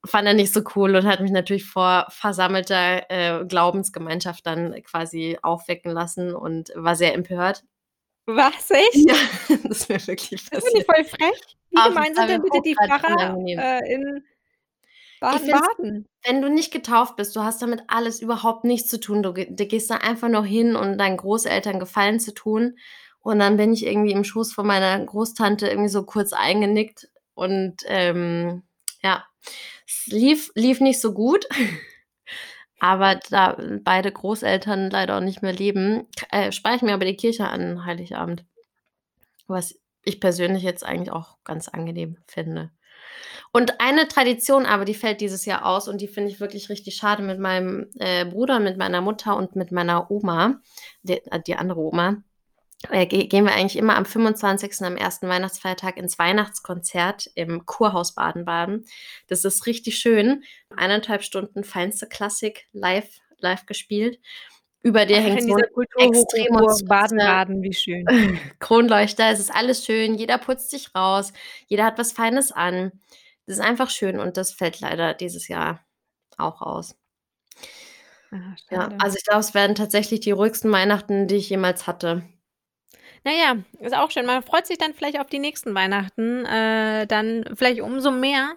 [0.05, 5.39] fand er nicht so cool und hat mich natürlich vor versammelter, äh, Glaubensgemeinschaft dann quasi
[5.43, 7.65] aufwecken lassen und war sehr empört.
[8.27, 9.09] Was, echt?
[9.09, 9.15] Ja,
[9.65, 10.87] das ist mir wirklich Das finde ich passiert.
[10.87, 11.57] voll frech.
[11.71, 14.25] Wie gemein sind denn bitte die Pfarrer, äh, in
[15.09, 16.09] Ich Baden-Baden?
[16.25, 19.23] wenn du nicht getauft bist, du hast damit alles überhaupt nichts zu tun.
[19.23, 22.79] Du du gehst da einfach nur hin, um deinen Großeltern Gefallen zu tun.
[23.21, 27.77] Und dann bin ich irgendwie im Schoß von meiner Großtante irgendwie so kurz eingenickt und,
[27.87, 28.63] ähm,
[29.03, 29.25] ja,
[29.87, 31.47] es lief lief nicht so gut.
[32.79, 37.17] Aber da beide Großeltern leider auch nicht mehr leben, äh, spare ich mir aber die
[37.17, 38.45] Kirche an Heiligabend.
[39.47, 42.71] Was ich persönlich jetzt eigentlich auch ganz angenehm finde.
[43.53, 46.97] Und eine Tradition aber, die fällt dieses Jahr aus und die finde ich wirklich richtig
[46.97, 50.61] schade mit meinem, äh, Bruder, mit meiner Mutter und mit meiner Oma,
[51.03, 52.23] de äh, die andere Oma,
[52.91, 55.29] gehen wir eigentlich immer am 25., am 1.
[55.29, 58.87] Weihnachtsfeiertag ins Weihnachtskonzert im Kurhaus Baden-Baden.
[59.29, 60.45] Das ist richtig schön.
[60.77, 64.19] 1 1/2 Stunden feinste Klassik live live gespielt
[64.83, 68.07] Über dir Ach, hängt so 'n dieser Kulturhochburg Baden-Baden, wie schön.
[68.61, 69.31] Kronleuchter.
[69.31, 71.33] Es ist alles schön, jeder putzt sich raus,
[71.69, 72.93] jeder hat was Feines an.
[73.47, 75.81] Das ist einfach schön und das fällt leider dieses Jahr
[76.39, 76.97] auch aus.
[78.33, 82.23] Ah, Ja, also ich glaube, es werden tatsächlich die ruhigsten Weihnachten, die ich jemals hatte.
[83.27, 84.25] Na ja, ist auch schön.
[84.25, 88.55] Man freut sich dann vielleicht auf die nächsten Weihnachten, äh, dann vielleicht umso mehr,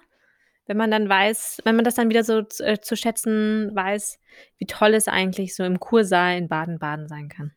[0.68, 4.20] wenn man dann weiß wenn man das dann wieder so äh, zu schätzen weiß,
[4.60, 7.52] wie toll es eigentlich so im Kursaal in Baden-Baden sein kann.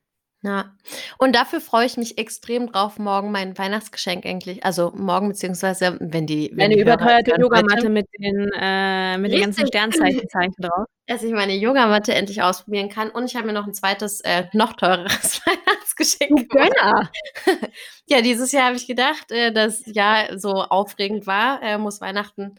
[0.44, 0.74] Ja.
[1.18, 6.26] Und dafür freue ich mich extrem drauf, morgen mein Weihnachtsgeschenk endlich also morgen beziehungsweise wenn
[6.26, 9.66] die wenn Deine die überteuerte Yogamatte mit den äh, mit den ganzen.
[9.68, 10.86] Sternzeichen-Zeichen drauf.
[11.06, 14.44] Dass ich meine Yogamatte endlich ausprobieren kann und ich habe mir noch 'n zweites, äh,
[14.52, 16.72] noch teureres Du Weihnachtsgeschenk gemacht.
[16.74, 17.10] Gönner.
[18.08, 22.56] Ja, dieses Jahr habe ich gedacht, äh, das Jahr so aufregend war, äh, muss Weihnachten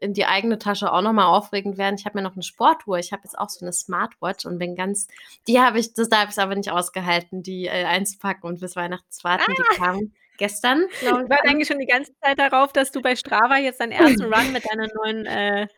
[0.00, 1.96] in die eigene Tasche auch noch mal aufregend werden.
[1.98, 4.74] Ich habe mir noch 'ne Sportuhr ich habe jetzt auch so 'ne Smartwatch und bin
[4.76, 5.08] ganz
[5.48, 8.76] die habe ich das da habe ich's aber nicht ausgehalten, die, äh, einzupacken und bis
[8.76, 9.54] Weihnachten zu warten.
[9.54, 9.76] Die Ah.
[9.76, 11.50] kam gestern, Ich ich, an.
[11.50, 14.24] eigentlich schon die ganze Zeit darauf, dass du bei Strava jetzt deinen 1.
[14.26, 15.68] Run mit deiner neuen, äh,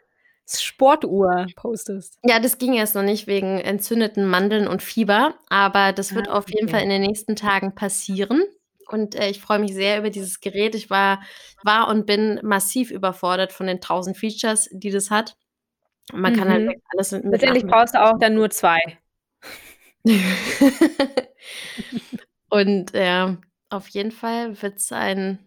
[0.49, 2.19] Sportuhr postest.
[2.25, 6.29] Ja, das ging erst noch nicht wegen entzündeten Mandeln und Fieber, aber das Ah, wird
[6.29, 6.85] auf jeden Fall okay.
[6.85, 8.45] in den nächsten Tagen passieren
[8.93, 10.75] und, äh, ich freue mich sehr über dieses Gerät.
[10.75, 11.23] Ich war
[11.65, 15.37] war und bin massiv überfordert von den 1.000 Features, die das hat.
[16.13, 16.83] Man kann halt Mhm.
[16.91, 18.79] alles mit Letztendlich brauchst du auch dann nur 2.
[22.51, 23.39] Und, ja,
[23.71, 25.39] auf jeden Fall wird's ein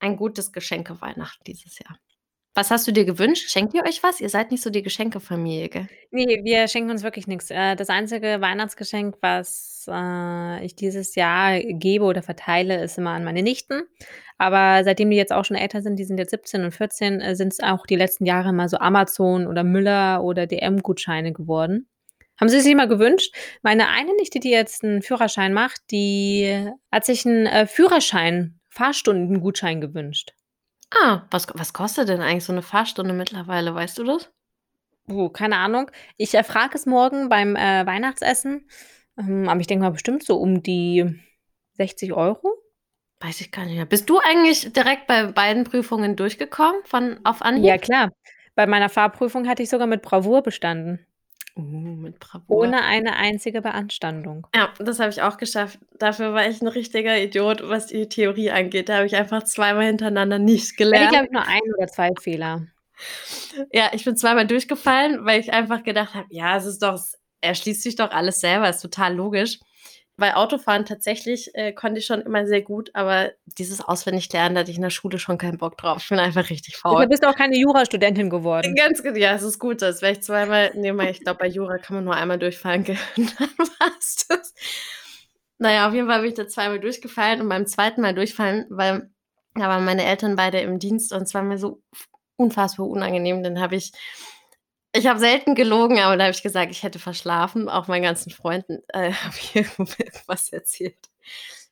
[0.00, 1.98] ein gutes Geschenke-Weihnachten dieses Jahr.
[2.56, 3.48] Was hast du dir gewünscht?
[3.50, 4.20] Schenkt ihr euch was?
[4.20, 5.88] Ihr seid nicht so die Geschenkefamilie, gell?
[6.10, 7.48] Ne, wir schenken uns wirklich nix.
[7.50, 13.22] Äh, das einzige Weihnachtsgeschenk, was, äh, ich dieses Jahr gebe oder verteile, ist immer an
[13.24, 13.82] meine Nichten.
[14.36, 17.36] Aber seitdem die jetzt auch schon älter sind, die sind jetzt 17 und 14, äh,
[17.36, 21.86] sind's auch die letzten Jahre immer so Amazon oder Müller oder DM-Gutscheine geworden.
[22.40, 23.32] Haben sie sich immer gewünscht.
[23.62, 29.80] Meine eine Nichte, die jetzt 'n Führerschein macht, die hat sich 'n, äh, Führerschein Fahrstundengutschein
[29.80, 30.32] gewünscht.
[30.92, 34.30] Ah, was was kostet denn eigentlich so 'ne Fahrstunde mittlerweile, weißt du das?
[35.08, 35.90] Oh, keine Ahnung.
[36.16, 38.68] Ich erfrage es morgen beim, äh, Weihnachtsessen,
[39.18, 41.20] ähm, aber ich denke mal bestimmt so um die
[41.72, 42.62] 60 €.
[43.22, 43.84] Weiß ich gar nicht mehr.
[43.84, 47.78] Bist du eigentlich direkt bei beiden Prüfungen durchgekommen von auf Ja Anhieb?
[47.78, 48.10] klar.
[48.54, 51.06] Bei meiner Fahrprüfung hatte ich sogar mit Bravour bestanden.
[51.60, 52.56] Oh, mit Bravour.
[52.56, 54.46] Ohne eine einzige Beanstandung.
[54.54, 55.78] Ja, das habe ich auch geschafft.
[55.98, 58.88] Dafür war ich 'n richtiger Idiot, was die Theorie angeht.
[58.88, 61.10] Da habe ich einfach zweimal hintereinander nicht Ich gelernt.
[61.10, 62.66] glaube ich, nur 1 oder 2 Fehler.
[63.72, 67.18] Ja, ich bin zweimal durchgefallen, weil ich einfach gedacht habe: „Ja, es ist doch es
[67.40, 69.60] erschließt sich doch alles selber, ist total logisch.“
[70.20, 74.70] Weil Autofahren tatsächlich, äh, konnte ich schon immer sehr gut, aber dieses Auswendiglernen, da hatte
[74.70, 76.02] ich in der Schule schon keinen Bock drauf.
[76.02, 76.96] Ich bin einfach richtig faul.
[76.96, 78.74] Deshalb bist du auch keine Jurastudentin geworden.
[78.74, 81.46] Ganz ge ja, es ist gut, sonst wäre ich zweimal ne, mal ich glaube, bei
[81.46, 84.54] Jura kann man nur einmal durchfallen, gell, und dann war's das.
[85.56, 87.92] Na ja, auf jeden Fall bin ich da zweimal durchgefallen und beim 2.
[87.96, 89.10] Mal durchfallen, weil
[89.54, 91.82] da waren meine Eltern beide im Dienst und es war mir so
[92.36, 93.42] unfassbar unangenehm.
[93.42, 93.92] Dann habe ich
[94.92, 98.30] ich habe selten gelogen, aber da habe ich gesagt, ich hätte verschlafen, auch meinen ganzen
[98.30, 101.10] Freunden, äh, habe ich irgendwas erzählt,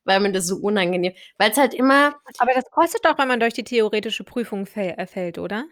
[0.05, 3.55] weil mir das so unangenehm weil's halt immer Aber das kostet doch, wenn man durch
[3.55, 5.65] die theoretische Prüfung äh, fällt, oder?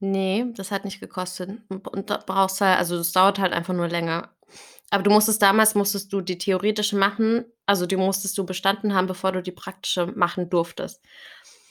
[0.00, 1.50] Ne, das hat nicht gekostet.
[1.68, 4.30] Und da brauchst du halt also das dauert halt einfach nur länger.
[4.90, 9.06] Aber du musstest damals musstest du die theoretische machen also die musstest du bestanden haben,
[9.06, 11.00] bevor du die praktische machen durftest.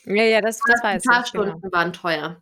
[0.06, 1.16] Ja, ja, das das Die weiß ich, genau.
[1.16, 2.42] Fahrstunden waren teuer.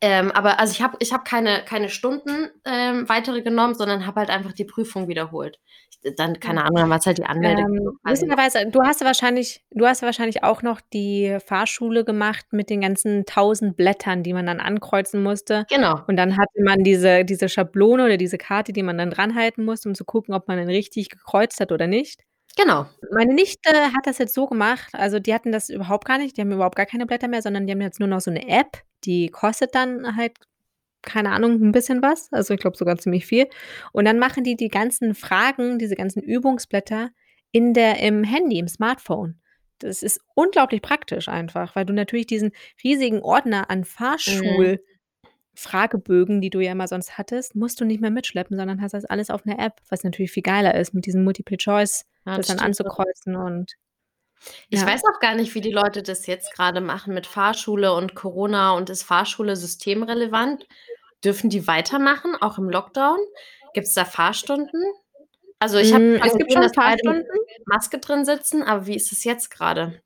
[0.00, 4.20] Ähm, aber also ich habe ich habe keine keine Stunden, ähm, weitere genommen, sondern habe
[4.20, 5.58] halt einfach die Prüfung wiederholt.
[6.02, 9.64] Ich dann keine Ahnung, dann war's halt die Anmeldegebühr Ähm, lustigerweise du hast ja wahrscheinlich
[9.70, 14.32] du hast ja wahrscheinlich auch noch die Fahrschule gemacht mit den ganzen 1.000 Blättern, die
[14.32, 15.64] man dann ankreuzen musste.
[15.68, 16.00] Genau.
[16.06, 19.88] Und dann hatte man diese diese Schablone oder diese Karte, die man dann dranhalten musste,
[19.88, 22.25] um zu gucken, ob man dann richtig gekreuzt hat oder nicht.
[22.58, 22.86] Genau.
[23.12, 26.40] Meine Nichte hat das jetzt so gemacht also die hatten das überhaupt gar nicht, die
[26.40, 28.82] haben überhaupt gar keine Blätter mehr, sondern die haben jetzt nur noch so 'ne App,
[29.04, 30.32] die kostet dann halt,
[31.02, 33.48] keine Ahnung, 'n bisschen was, also ich glaube sogar ziemlich viel.
[33.92, 37.10] Und dann machen die die ganzen Fragen, diese ganzen Übungsblätter
[37.52, 39.40] in der im Handy, im Smartphone.
[39.80, 42.52] Das ist unglaublich praktisch einfach, weil du natürlich diesen
[42.84, 43.84] riesigen Ordner an
[44.26, 44.78] Mhm.
[45.56, 49.04] Fahrschul-Fragebögen, die du ja immer sonst hattest, musst du nicht mehr mitschleppen, sondern hast das
[49.04, 52.46] alles auf 'ner App, was natürlich viel geiler ist, mit diesem Multiple Choice, Ja, das
[52.46, 53.72] das dann anzukreuzen und
[54.70, 54.86] Ich ja.
[54.86, 58.72] weiß auch gar nicht, wie die Leute das jetzt grade machen mit Fahrschule und Corona
[58.72, 60.66] und ist Fahrschule systemrelevant?
[61.24, 63.18] Dürfen die weitermachen, auch im Lockdown?
[63.74, 64.82] Gibt's da Fahrstunden?
[65.58, 67.24] Also ich habe Hm, schon es gibt Fahrstunden.
[67.66, 70.00] Maske drin sitzen, aber wie ist es jetzt grade?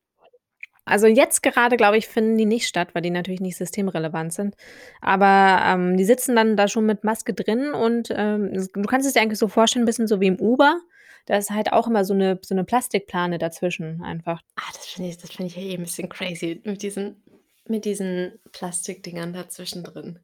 [0.90, 4.56] Also, jetzt gerade, glaube ich, finden die nicht statt, weil die natürlich nicht systemrelevant sind.
[5.00, 9.14] Aber, ähm, die sitzen dann da schon mit Maske drin und, ähm, du kannst es
[9.14, 10.80] dir eigentlich so vorstellen, 'n bisschen so wie im Uber.
[11.26, 14.42] Da ist halt auch immer so 'ne so 'ne Plastikplane dazwischen einfach.
[14.58, 17.22] Ah, das finde ich das finde ich eh 'n bisschen crazy mit diesen
[17.68, 20.20] mit diesen Plastikdingern da zwischendrin.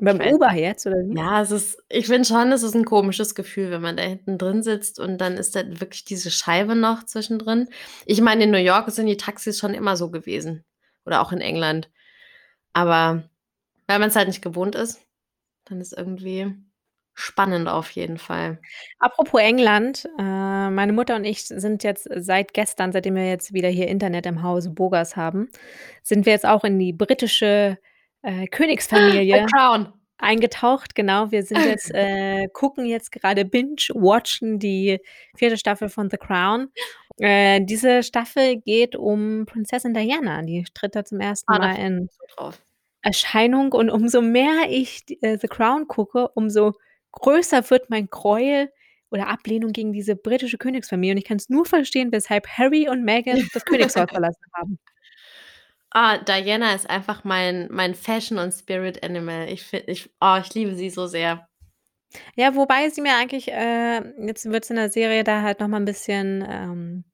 [0.00, 0.20] Beim
[0.56, 1.16] jetzt oder wie?
[1.16, 4.38] ja, es ist ich finde schon, es ist 'n komisches Gefühl, wenn man da hinten
[4.38, 7.68] drin sitzt und dann ist da wirklich diese Scheibe noch zwischendrin.
[8.06, 10.64] Ich meine, in New York sind die Taxis schon immer so gewesen
[11.04, 11.90] oder auch in England.
[12.74, 13.24] Aber
[13.88, 15.00] weil man's halt nicht gewohnt ist,
[15.66, 16.54] dann ist irgendwie
[17.14, 18.60] spannend auf jeden Fall.
[19.00, 23.68] Apropos England, äh, meine Mutter und ich sind jetzt seit gestern, seitdem wir jetzt wieder
[23.68, 25.48] hier Internet im Hause Burgers haben,
[26.04, 27.78] sind wir jetzt auch in die britische,
[28.22, 29.92] äh, The Königsfamilie Crown.
[30.18, 30.94] eingetaucht.
[30.94, 34.98] Genau, wir sind jetzt äh, gucken jetzt grade binge-watchen die
[35.36, 35.56] 4.
[35.56, 36.70] Staffel von The Crown.
[37.18, 40.42] Äh, diese Staffel geht um Prinzessin Diana.
[40.42, 41.44] Die tritt da zum 1.
[41.46, 42.08] Ah, Mal in.
[43.02, 46.74] Erscheinung und umso mehr ich äh, The Crown gucke, umso
[47.12, 48.70] größer wird mein Gräuel
[49.10, 53.48] oder Ablehnung gegen diese britische Königsfamilie und ich kann's nur verstehen, weshalb Harry und Meghan
[53.54, 54.78] das Königshaus verlassen haben.
[55.92, 59.48] Ah, Diana ist einfach mein mein Fashion und Spirit Animal.
[59.48, 61.48] Ich ich oh, ich liebe sie so sehr.
[62.36, 65.78] Ja, wobei sie mir eigentlich äh, jetzt wird's in der Serie da halt noch mal
[65.80, 67.04] 'n bisschen, ähm,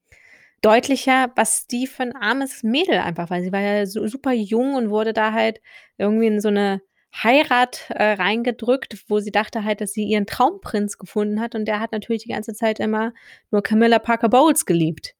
[0.61, 3.41] deutlicher, was die für 'n armes Mädel einfach war.
[3.41, 5.61] Sie war ja su super jung und wurde da halt
[5.97, 6.81] irgendwie in so 'ne
[7.23, 11.79] Heirat, äh, reingedrückt, wo sie dachte halt, dass sie ihren Traumprinz gefunden hat und der
[11.81, 13.13] hat natürlich die ganze Zeit immer
[13.51, 15.15] nur Camilla Parker Bowles geliebt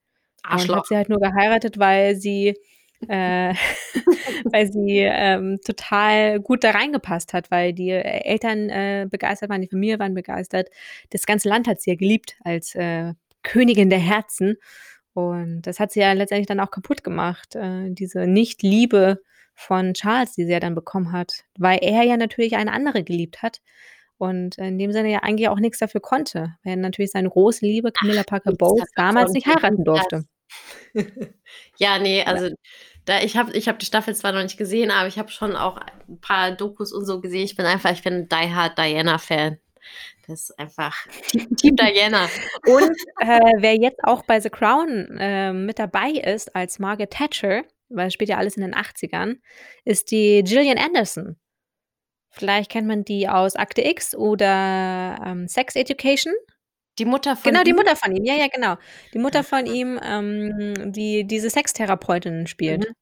[0.50, 0.88] und hat Arschloch.
[0.88, 2.56] sie halt nur geheiratet, weil sie
[3.08, 3.54] äh,
[4.46, 9.62] weil sie, ähm, total gut da reingepasst hat, weil die E Eltern, äh, begeistert waren,
[9.62, 10.70] die Familie waren begeistert.
[11.10, 14.58] Das ganze Land hat sie ja geliebt als, äh, Königin der Herzen
[15.14, 19.22] und das hat sie ja letztendlich dann auch kaputtgemacht, äh, diese Nicht-Liebe
[19.54, 23.42] von Charles, die sie ja dann bekommen hat, weil er ja natürlich eine andere geliebt
[23.42, 23.62] hat
[24.18, 27.66] und in dem Sinne ja eigentlich auch nix dafür konnte, weil er natürlich seine große
[27.66, 30.26] Liebe, Camilla Ach, Parker nix Bowles, damals nicht heiraten durfte.
[31.78, 32.26] Ja, ne, Ja.
[32.26, 32.50] also
[33.06, 35.56] da ich habe ich habe die Staffel zwar noch nicht gesehen, aber ich habe schon
[35.56, 37.44] auch 'n paar Dokus und so gesehen.
[37.46, 39.60] Ich bin einfach ich bin Die Hard Diana Fan.
[40.28, 40.96] Das ist einfach
[41.58, 42.28] Team Diana.
[42.68, 47.64] Und, äh, wer jetzt auch bei The Crown, ähm, mit dabei ist als Margaret Thatcher,
[47.90, 49.36] weil es spielt ja alles in den 80ern,
[49.86, 51.38] ist die Gillian Anderson.
[52.32, 56.34] Vielleicht kennt man die aus Akte X oder, ähm, Sex Education?
[57.00, 57.76] Die Mutter von Genau, die ihm?
[57.76, 58.24] Mutter von ihm.
[58.24, 58.76] Ja, ja, genau.
[59.14, 62.88] Die Mutter von ihm, ähm, die diese Sextherapeutinnen spielt.
[62.90, 62.94] Mhm.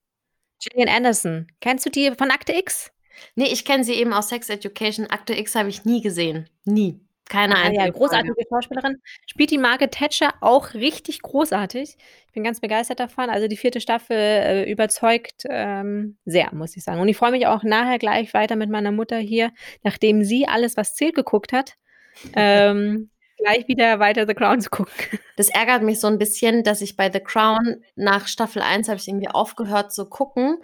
[0.64, 1.48] Gillian Anderson.
[1.62, 2.92] Kennst du die von Akte X?
[3.36, 5.08] Ne, ich kenne sie eben aus Sex Education.
[5.08, 6.50] Akte X habe ich nie gesehen.
[6.66, 7.00] Nie.
[7.30, 7.98] Keine Ah ja, einzige Folge.
[7.98, 9.02] großartige Schauspielerin.
[9.28, 11.96] Spielt die Margaret Thatcher auch richtig großartig.
[12.28, 13.30] Ich bin ganz begeistert davon.
[13.30, 13.80] Also, die 4.
[13.80, 17.00] Staffel, äh, überzeugt, ähm, sehr, muss ich sagen.
[17.00, 19.52] Und ich freue mich auch nachher gleich weiter mit meiner Mutter hier,
[19.84, 21.76] nachdem sie „Alles, was zählt“ geguckt hat,
[22.36, 24.94] ähm, gleich wieder weiter The Crown zu gucken.
[25.36, 28.98] Das ärgert mich so 'n bisschen, dass ich bei The Crown nach Staffel 1 habe
[29.00, 30.58] ich irgendwie aufgehört zu gucken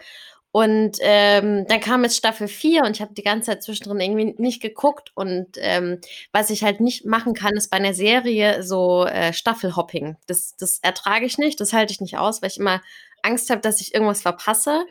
[0.52, 4.36] und, ähm, dann kam jetzt Staffel 4 und ich habe die ganze Zeit zwischendrin irgendwie
[4.42, 6.00] nicht geguckt und, ähm,
[6.34, 10.18] was ich halt nicht machen kann, ist bei 'ner Serie so, äh, Staffelhopping.
[10.28, 12.82] Das das ertrage ich nicht, das halte ich nicht aus, weil ich immer
[13.24, 14.86] Angst habe, dass ich irgendwas verpasse,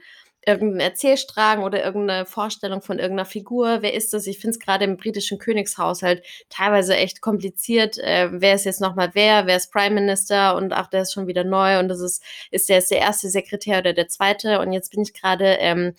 [0.49, 3.83] irgend 'n Erzählstrang oder irgend 'ne Vorstellung von irgend 'ner Figur.
[3.83, 4.27] Wer ist das?
[4.27, 7.99] Ich finde es grade im britischen Königshaushalt teilweise echt kompliziert.
[7.99, 9.47] Äh, wer ist jetzt noch mal wer?
[9.47, 10.57] Wer ist Prime Minister?
[10.57, 13.31] Und ach, der ist schon wieder neu und das ist ist der jetzt der 1.
[13.31, 14.61] Sekretär oder der 2.?
[14.61, 15.95] Und jetzt bin ich grade, ähm,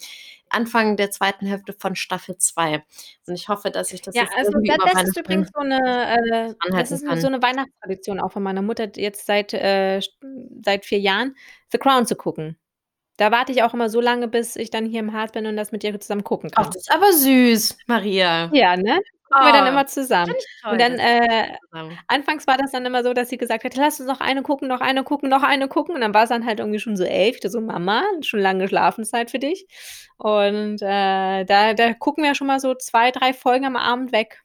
[0.51, 1.47] Anfang der 2.
[1.47, 2.83] Hälfte von Staffel 2
[3.27, 5.49] und ich hoffe, dass ich das Ja, jetzt also irgendwie da über das ist übrigens
[5.53, 5.77] so 'ne
[6.49, 7.29] äh, das ist so kann.
[7.29, 10.01] 'ne Weihnachtstradition auch von meiner Mutter, jetzt seit, äh,
[10.65, 11.35] seit 4 Jahren,
[11.71, 12.58] The Crown zu gucken.
[13.19, 15.57] Da warte ich auch immer so lange, bis ich dann hier im Harz bin und
[15.57, 16.73] das mit ihr zusammen gucken Ach, kann.
[16.73, 18.53] das ist aber süß, Maria.
[18.53, 18.99] Ja, ne?
[19.27, 20.33] Gucken wir dann Oh, immer zusammen.
[20.61, 21.57] toll, Und dann, äh
[22.07, 24.67] anfangs war das dann immer so, dass sie gesagt hat: „Lass uns noch eine gucken,
[24.67, 27.37] noch eine gucken, noch eine gucken.“ Und dann war's dann halt irgendwie schon so 11.
[27.43, 29.67] Ich so: „Mama, schon lange Schlafenszeit für dich.“
[30.17, 34.41] Und, äh, da da gucken wir schon mal so 2, 3 Folgen am Abend weg.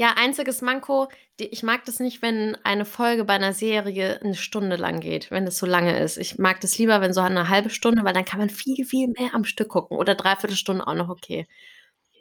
[0.00, 1.08] Ja, einziges Manko,
[1.40, 5.32] die ich mag das nicht, wenn eine Folge bei 'ner Serie 'ne Stunde lang geht,
[5.32, 6.18] wenn es so lange ist.
[6.18, 9.08] Ich mag das lieber, wenn so 'ne 1/2 Stunde weil dann kann man viel, viel
[9.08, 11.48] mehr am Stück gucken oder 3/4 Stunde auch noch okay.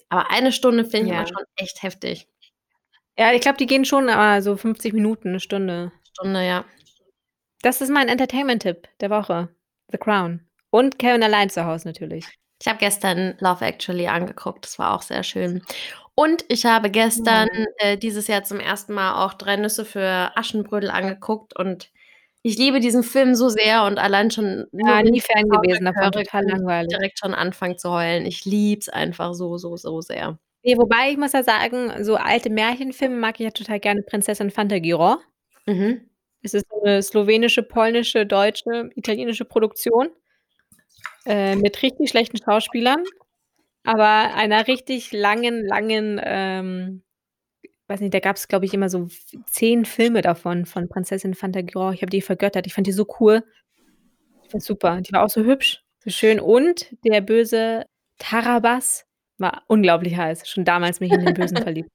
[0.10, 1.28] Aber 1 Stunde finde ich immer Ja.
[1.28, 2.28] schon echt heftig.
[3.18, 5.92] Ja, ich glaube, die gehen schon, äh, so 50 Minuten, 'ne Stunde.
[6.04, 6.66] Stunde, ja.
[7.64, 9.50] Das ist mein Entertainment-Tipp der Woche.
[9.92, 10.42] The Crown.
[10.72, 12.38] Und Kevin allein zu Hause natürlich.
[12.62, 15.64] Ich habe gestern Love Actually angeguckt, das war auch sehr schön.
[16.20, 17.66] Und ich habe gestern, Ja.
[17.92, 18.92] äh, dieses Jahr zum 1.
[18.92, 21.92] Mal auch 3 Nüsse für Aschenbrödel angeguckt und
[22.44, 26.46] Ich liebe diesen Film so sehr und allein schon Ja, nie Fan gewesen davon, total
[26.46, 26.90] langweilig.
[26.90, 28.26] direkt schon anfangen zu heulen.
[28.26, 30.40] Ich liebe es einfach so, so, so sehr.
[30.64, 34.02] Ne, wobei ich muss ja sagen, so alte Märchenfilme mag ich ja total gerne.
[34.02, 35.18] Prinzessin Fantagiro.
[35.68, 36.10] Mhm.
[36.44, 40.10] Es ist 'ne slowenische, polnische, deutsche, italienische Produktion,
[41.26, 43.04] äh, mit richtig schlechten Schauspielern,
[43.88, 47.04] aber einer richtig langen, langen, ähm
[47.88, 49.08] weiß nicht, da gab's, glaube ich, immer so
[49.46, 51.92] 10 Filme davon, von Prinzessin Fantagiro.
[51.92, 52.68] Ich habe die vergöttert.
[52.68, 53.44] Ich fand die so cool.
[54.44, 55.02] Ich fand's super.
[55.02, 57.86] Die war auch so hübsch, so schön und der böse
[58.18, 59.06] Tarabas
[59.38, 60.50] war unglaublich heiß.
[60.50, 61.90] Schon damals mich in den Bösen verliebt.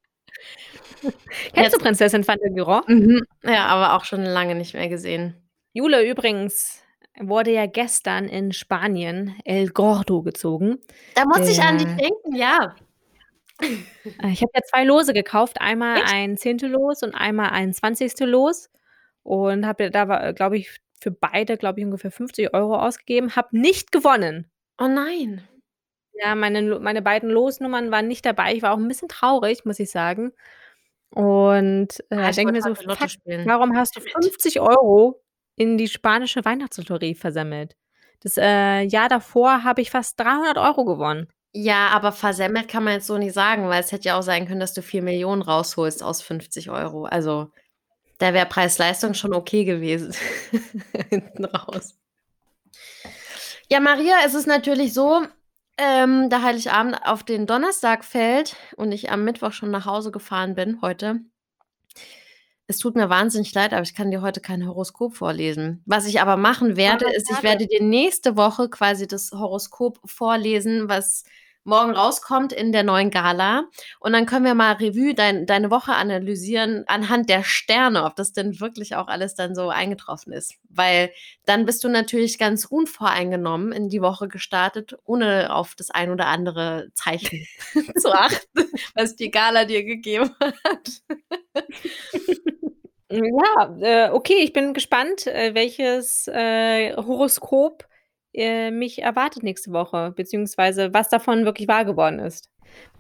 [1.52, 2.82] Kennst du Prinzessin Fantagiro?
[2.86, 3.22] Mhm.
[3.42, 5.34] Ja, aber auch schon lange nicht mehr gesehen.
[5.74, 6.81] Jule übrigens
[7.20, 10.78] wurde ja gestern in Spanien El Gordo gezogen.
[11.16, 12.74] Da muss ich an dich denken, ja.
[14.20, 16.04] Äh, ich habe ja 2 Lose gekauft, einmal Echt?
[16.04, 18.70] ein Zehntel-Los und einmal ein Zwanzigstel-Los
[19.22, 23.92] und habe da glaube ich, für beide, glaube ich, ungefähr 50 € ausgegeben, habe nicht
[23.92, 24.48] gewonnen.
[24.78, 25.42] Oh nein.
[26.14, 28.54] Ja, meine meine beiden Losnummern waren nicht dabei.
[28.54, 30.32] Ich war auch 'n bisschen traurig, muss ich sagen.
[31.10, 33.10] Und, Ah, äh, ich denke mir so: „Fuck,
[33.44, 35.20] warum hast du 50 €
[35.62, 37.76] in die spanische Weihnachtslotterie versemmelt?“
[38.22, 41.28] Das, äh, Jahr davor habe ich fast 300 € gewonnen.
[41.54, 44.46] Ja, aber versemmelt kann man jetzt so nicht sagen, weil es hätte ja auch sein
[44.46, 47.04] können, dass du 4.000.000 rausholst aus 50 €.
[47.04, 47.50] Also,
[48.18, 50.14] da wäre Preis-Leistung schon okay gewesen
[51.10, 51.94] hinten raus.
[53.68, 55.22] Ja, Maria, es ist natürlich so,
[55.78, 60.54] ähm, da Heiligabend auf den Donnerstag fällt und ich am Mittwoch schon nach Hause gefahren
[60.54, 61.20] bin heute
[62.72, 65.82] es tut mir wahnsinnig leid, aber ich kann dir heute kein Horoskop vorlesen.
[65.84, 69.98] Was ich aber machen werde, Ah, ist, ich werde dir nächste Woche quasi das Horoskop
[70.06, 71.24] vorlesen, was
[71.64, 73.68] morgen rauskommt in der neuen Gala.
[74.00, 78.32] Und dann können wir mal Revue dein deine Woche analysieren anhand der Sterne, ob das
[78.32, 80.54] denn wirklich auch alles dann so eingetroffen ist.
[80.68, 81.10] Weil
[81.44, 86.26] dann bist du natürlich ganz unvoreingenommen in die Woche gestartet, ohne auf das ein oder
[86.26, 87.46] andere Zeichen
[87.96, 88.64] zu achten,
[88.94, 91.02] was die Gala dir gegeben hat.
[93.12, 97.86] Ja, äh, okay, ich bin gespannt, äh, welches, äh, Horoskop,
[98.32, 102.48] äh, mich erwartet nächste Woche, beziehungsweise was davon wirklich wahr geworden ist.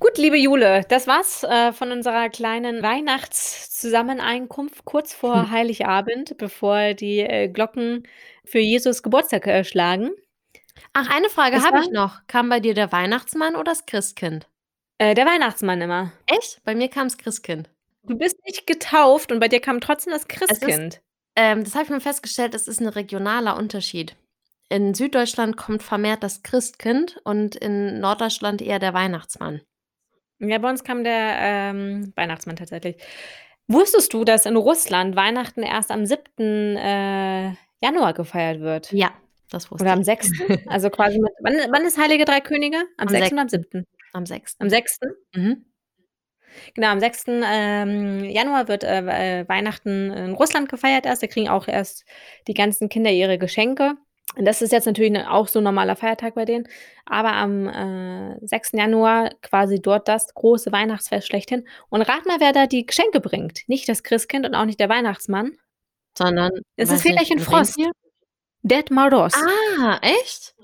[0.00, 7.20] Gut, liebe Jule, das war's, äh, von unserer kleinen Weihnachts-Zusammeneinkunft kurz vor Heiligabend, bevor die,
[7.20, 8.06] äh, Glocken
[8.44, 10.10] für Jesus Geburtstag, äh, schlagen.
[10.92, 12.18] Ach, eine Frage habe ich noch.
[12.26, 14.46] Kam bei dir der Weihnachtsmann oder das Christkind?
[14.98, 16.12] Äh, der Weihnachtsmann immer.
[16.26, 16.60] Echt?
[16.64, 17.70] Bei mir kam's Christkind.
[18.04, 21.02] Du bist nicht getauft und bei dir kam trotzdem das Es ist Christkind.
[21.36, 24.16] ähm, das habe ich mir festgestellt, es ist 'n regionaler Unterschied.
[24.68, 29.62] In Süddeutschland kommt vermehrt das Christkind und in Norddeutschland eher der Weihnachtsmann.
[30.40, 32.96] Ja, bei uns kam der, ähm, Weihnachtsmann tatsächlich.
[33.68, 38.92] Wusstest du, dass in Russland Weihnachten erst am 7., äh, Januar gefeiert wird?
[38.92, 39.12] Ja,
[39.50, 40.04] das wusste Oder am ich.
[40.04, 40.30] 6.?
[40.66, 42.78] Also, quasi mit wann wann ist Heilige Drei Könige?
[42.98, 43.32] Am Am 6.
[43.32, 43.70] oder am 6..
[43.70, 43.84] 7.?
[44.12, 44.56] Am 6..
[44.60, 45.16] Am 6.?
[45.34, 45.71] Mhm.
[46.74, 47.24] Genau, am 6.
[47.28, 51.22] Ähm, Januar wird äh, äh, Weihnachten in Russland gefeiert erst.
[51.22, 52.04] Da kriegen auch erst
[52.48, 53.94] die ganzen Kinder ihre Geschenke.
[54.36, 56.66] Und das ist jetzt natürlich ne, auch so ein normaler Feiertag bei denen.
[57.04, 58.72] Aber am äh, 6.
[58.72, 61.66] Januar quasi dort das große Weihnachtsfest schlechthin.
[61.90, 63.68] Und rat mal, wer da die Geschenke bringt.
[63.68, 65.52] Nicht das Christkind und auch nicht der Weihnachtsmann.
[66.16, 66.50] Sondern.
[66.76, 67.78] Es ist vielleicht ein Frost.
[68.62, 69.34] Dead Maros.
[69.34, 70.54] Ah, echt?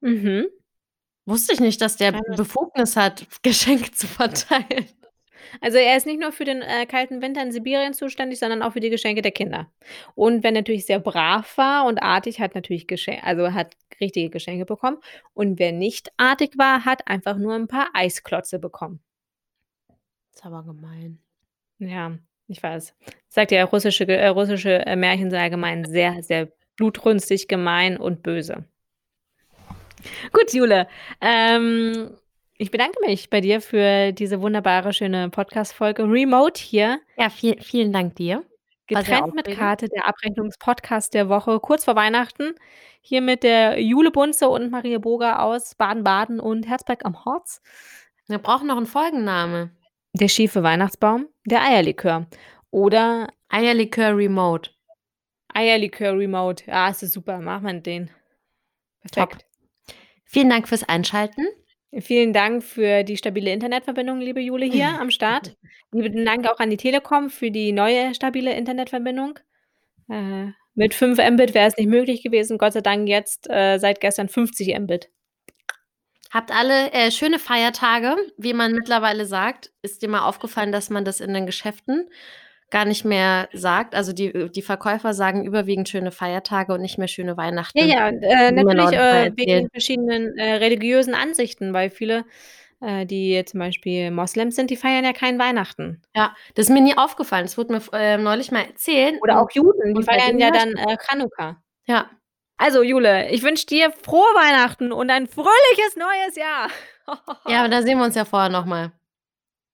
[0.00, 0.46] Mhm.
[1.26, 4.88] Wusste ich nicht, dass der Befugnis hat, Geschenke zu verteilen.
[5.60, 8.72] Also, er ist nicht nur für den, äh, kalten Winter in Sibirien zuständig, sondern auch
[8.72, 9.70] für die Geschenke der Kinder.
[10.14, 14.64] Und wer natürlich sehr brav war und artig, hat natürlich Gesche also, hat richtige Geschenke
[14.64, 14.98] bekommen.
[15.34, 19.00] Und wer nicht artig war, hat einfach nur 'n paar Eisklötze bekommen.
[20.34, 21.18] Ist aber gemein.
[21.78, 22.94] Ja, ich weiß.
[23.28, 28.64] Sage dir, russische äh, russische, äh, Märchen sind allgemein sehr, sehr blutrünstig, gemein und böse.
[30.32, 30.86] Gut, Jule,
[31.20, 32.10] ähm,
[32.60, 37.00] ich bedanke mich bei dir für diese wunderbare, schöne Podcast-Folge remote hier.
[37.16, 38.44] Ja, viel vielen Dank dir.
[38.86, 39.46] Getrennt mit.
[39.56, 42.54] Karte, der Abrechnungspodcast der Woche, kurz vor Weihnachten.
[43.00, 47.62] Hier mit der Jule Bunze und Maria Boger aus Baden-Baden und Herzberg am Harz.
[48.26, 49.70] Wir brauchen noch 'n Folgenname.
[50.12, 52.26] Der schiefe Weihnachtsbaum, der Eierlikör
[52.70, 54.70] oder Eierlikör remote.
[55.54, 56.64] Eierlikör remote.
[56.66, 57.38] Ja, es ist super.
[57.38, 58.10] Machen wir den.
[59.12, 59.30] Top.
[59.30, 59.46] Perfekt.
[60.26, 61.46] Vielen Dank fürs Einschalten.
[61.98, 65.56] Vielen Dank für die stabile Internetverbindung, liebe Jule, hier am Start.
[65.92, 69.38] Lieben Dank auch an die Telekom für die neue stabile Internetverbindung.
[70.08, 72.58] Äh, mit 5 Mbit wäre es nicht möglich gewesen.
[72.58, 75.10] Gott sei Dank jetzt, äh, seit gestern 50 Mbit.
[76.30, 79.72] Habt alle, äh, schöne Feiertage, wie man mittlerweile sagt.
[79.82, 82.08] Ist dir mal aufgefallen, dass man das in den Geschäften
[82.70, 83.94] gar nicht mehr sagt.
[83.94, 87.78] Also, die die Verkäufer sagen überwiegend schöne Feiertage und nicht mehr schöne Weihnachten.
[87.78, 92.24] Ja, ja, äh, natürlich, äh, wegen den verschiedenen, äh, religiösen Ansichten, weil viele,
[92.80, 96.00] äh, die zum Beispiel Moslems sind, die feiern ja kein Weihnachten.
[96.14, 97.44] Ja, das ist mir nie aufgefallen.
[97.44, 100.96] Das wurde mir äh, neulich mal erzählt Oder auch Juden, die feiern ja dann, äh,
[101.08, 101.62] Chanukka.
[101.86, 102.10] Ja.
[102.56, 106.68] Also, Jule, ich wünsche dir frohe Weihnachten und ein fröhliches neues Jahr.
[107.48, 108.92] Ja, aber da sehen wir uns ja vorher noch mal.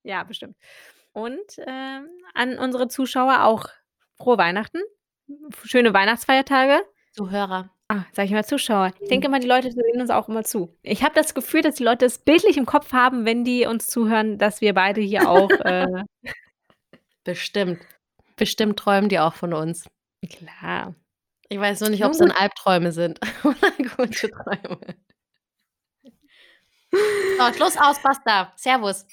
[0.05, 0.57] Ja, bestimmt.
[1.17, 3.71] Und, ähm, an unsere Zuschauer auch
[4.19, 4.83] frohe Weihnachten,
[5.65, 6.83] schöne Weihnachtsfeiertage.
[7.13, 7.71] Zuhörer.
[7.89, 8.93] Ah, sage ich immer Zuschauer.
[9.01, 10.77] Ich denke immer, die Leute sehen uns auch immer zu.
[10.83, 13.87] Ich habe das Gefühl, dass die Leute es bildlich im Kopf haben, wenn die uns
[13.87, 16.05] zuhören, dass wir beide hier auch, äh
[17.25, 17.81] Bestimmt.
[18.37, 19.89] Bestimmt träumen die auch von uns.
[20.29, 20.95] Klar.
[21.49, 22.31] Ich weiß nur nicht, Nun ob's dann.
[22.31, 24.81] Albträume sind oder gute Träume.
[26.93, 28.53] So, Schluss, aus, basta.
[28.57, 29.07] Servus.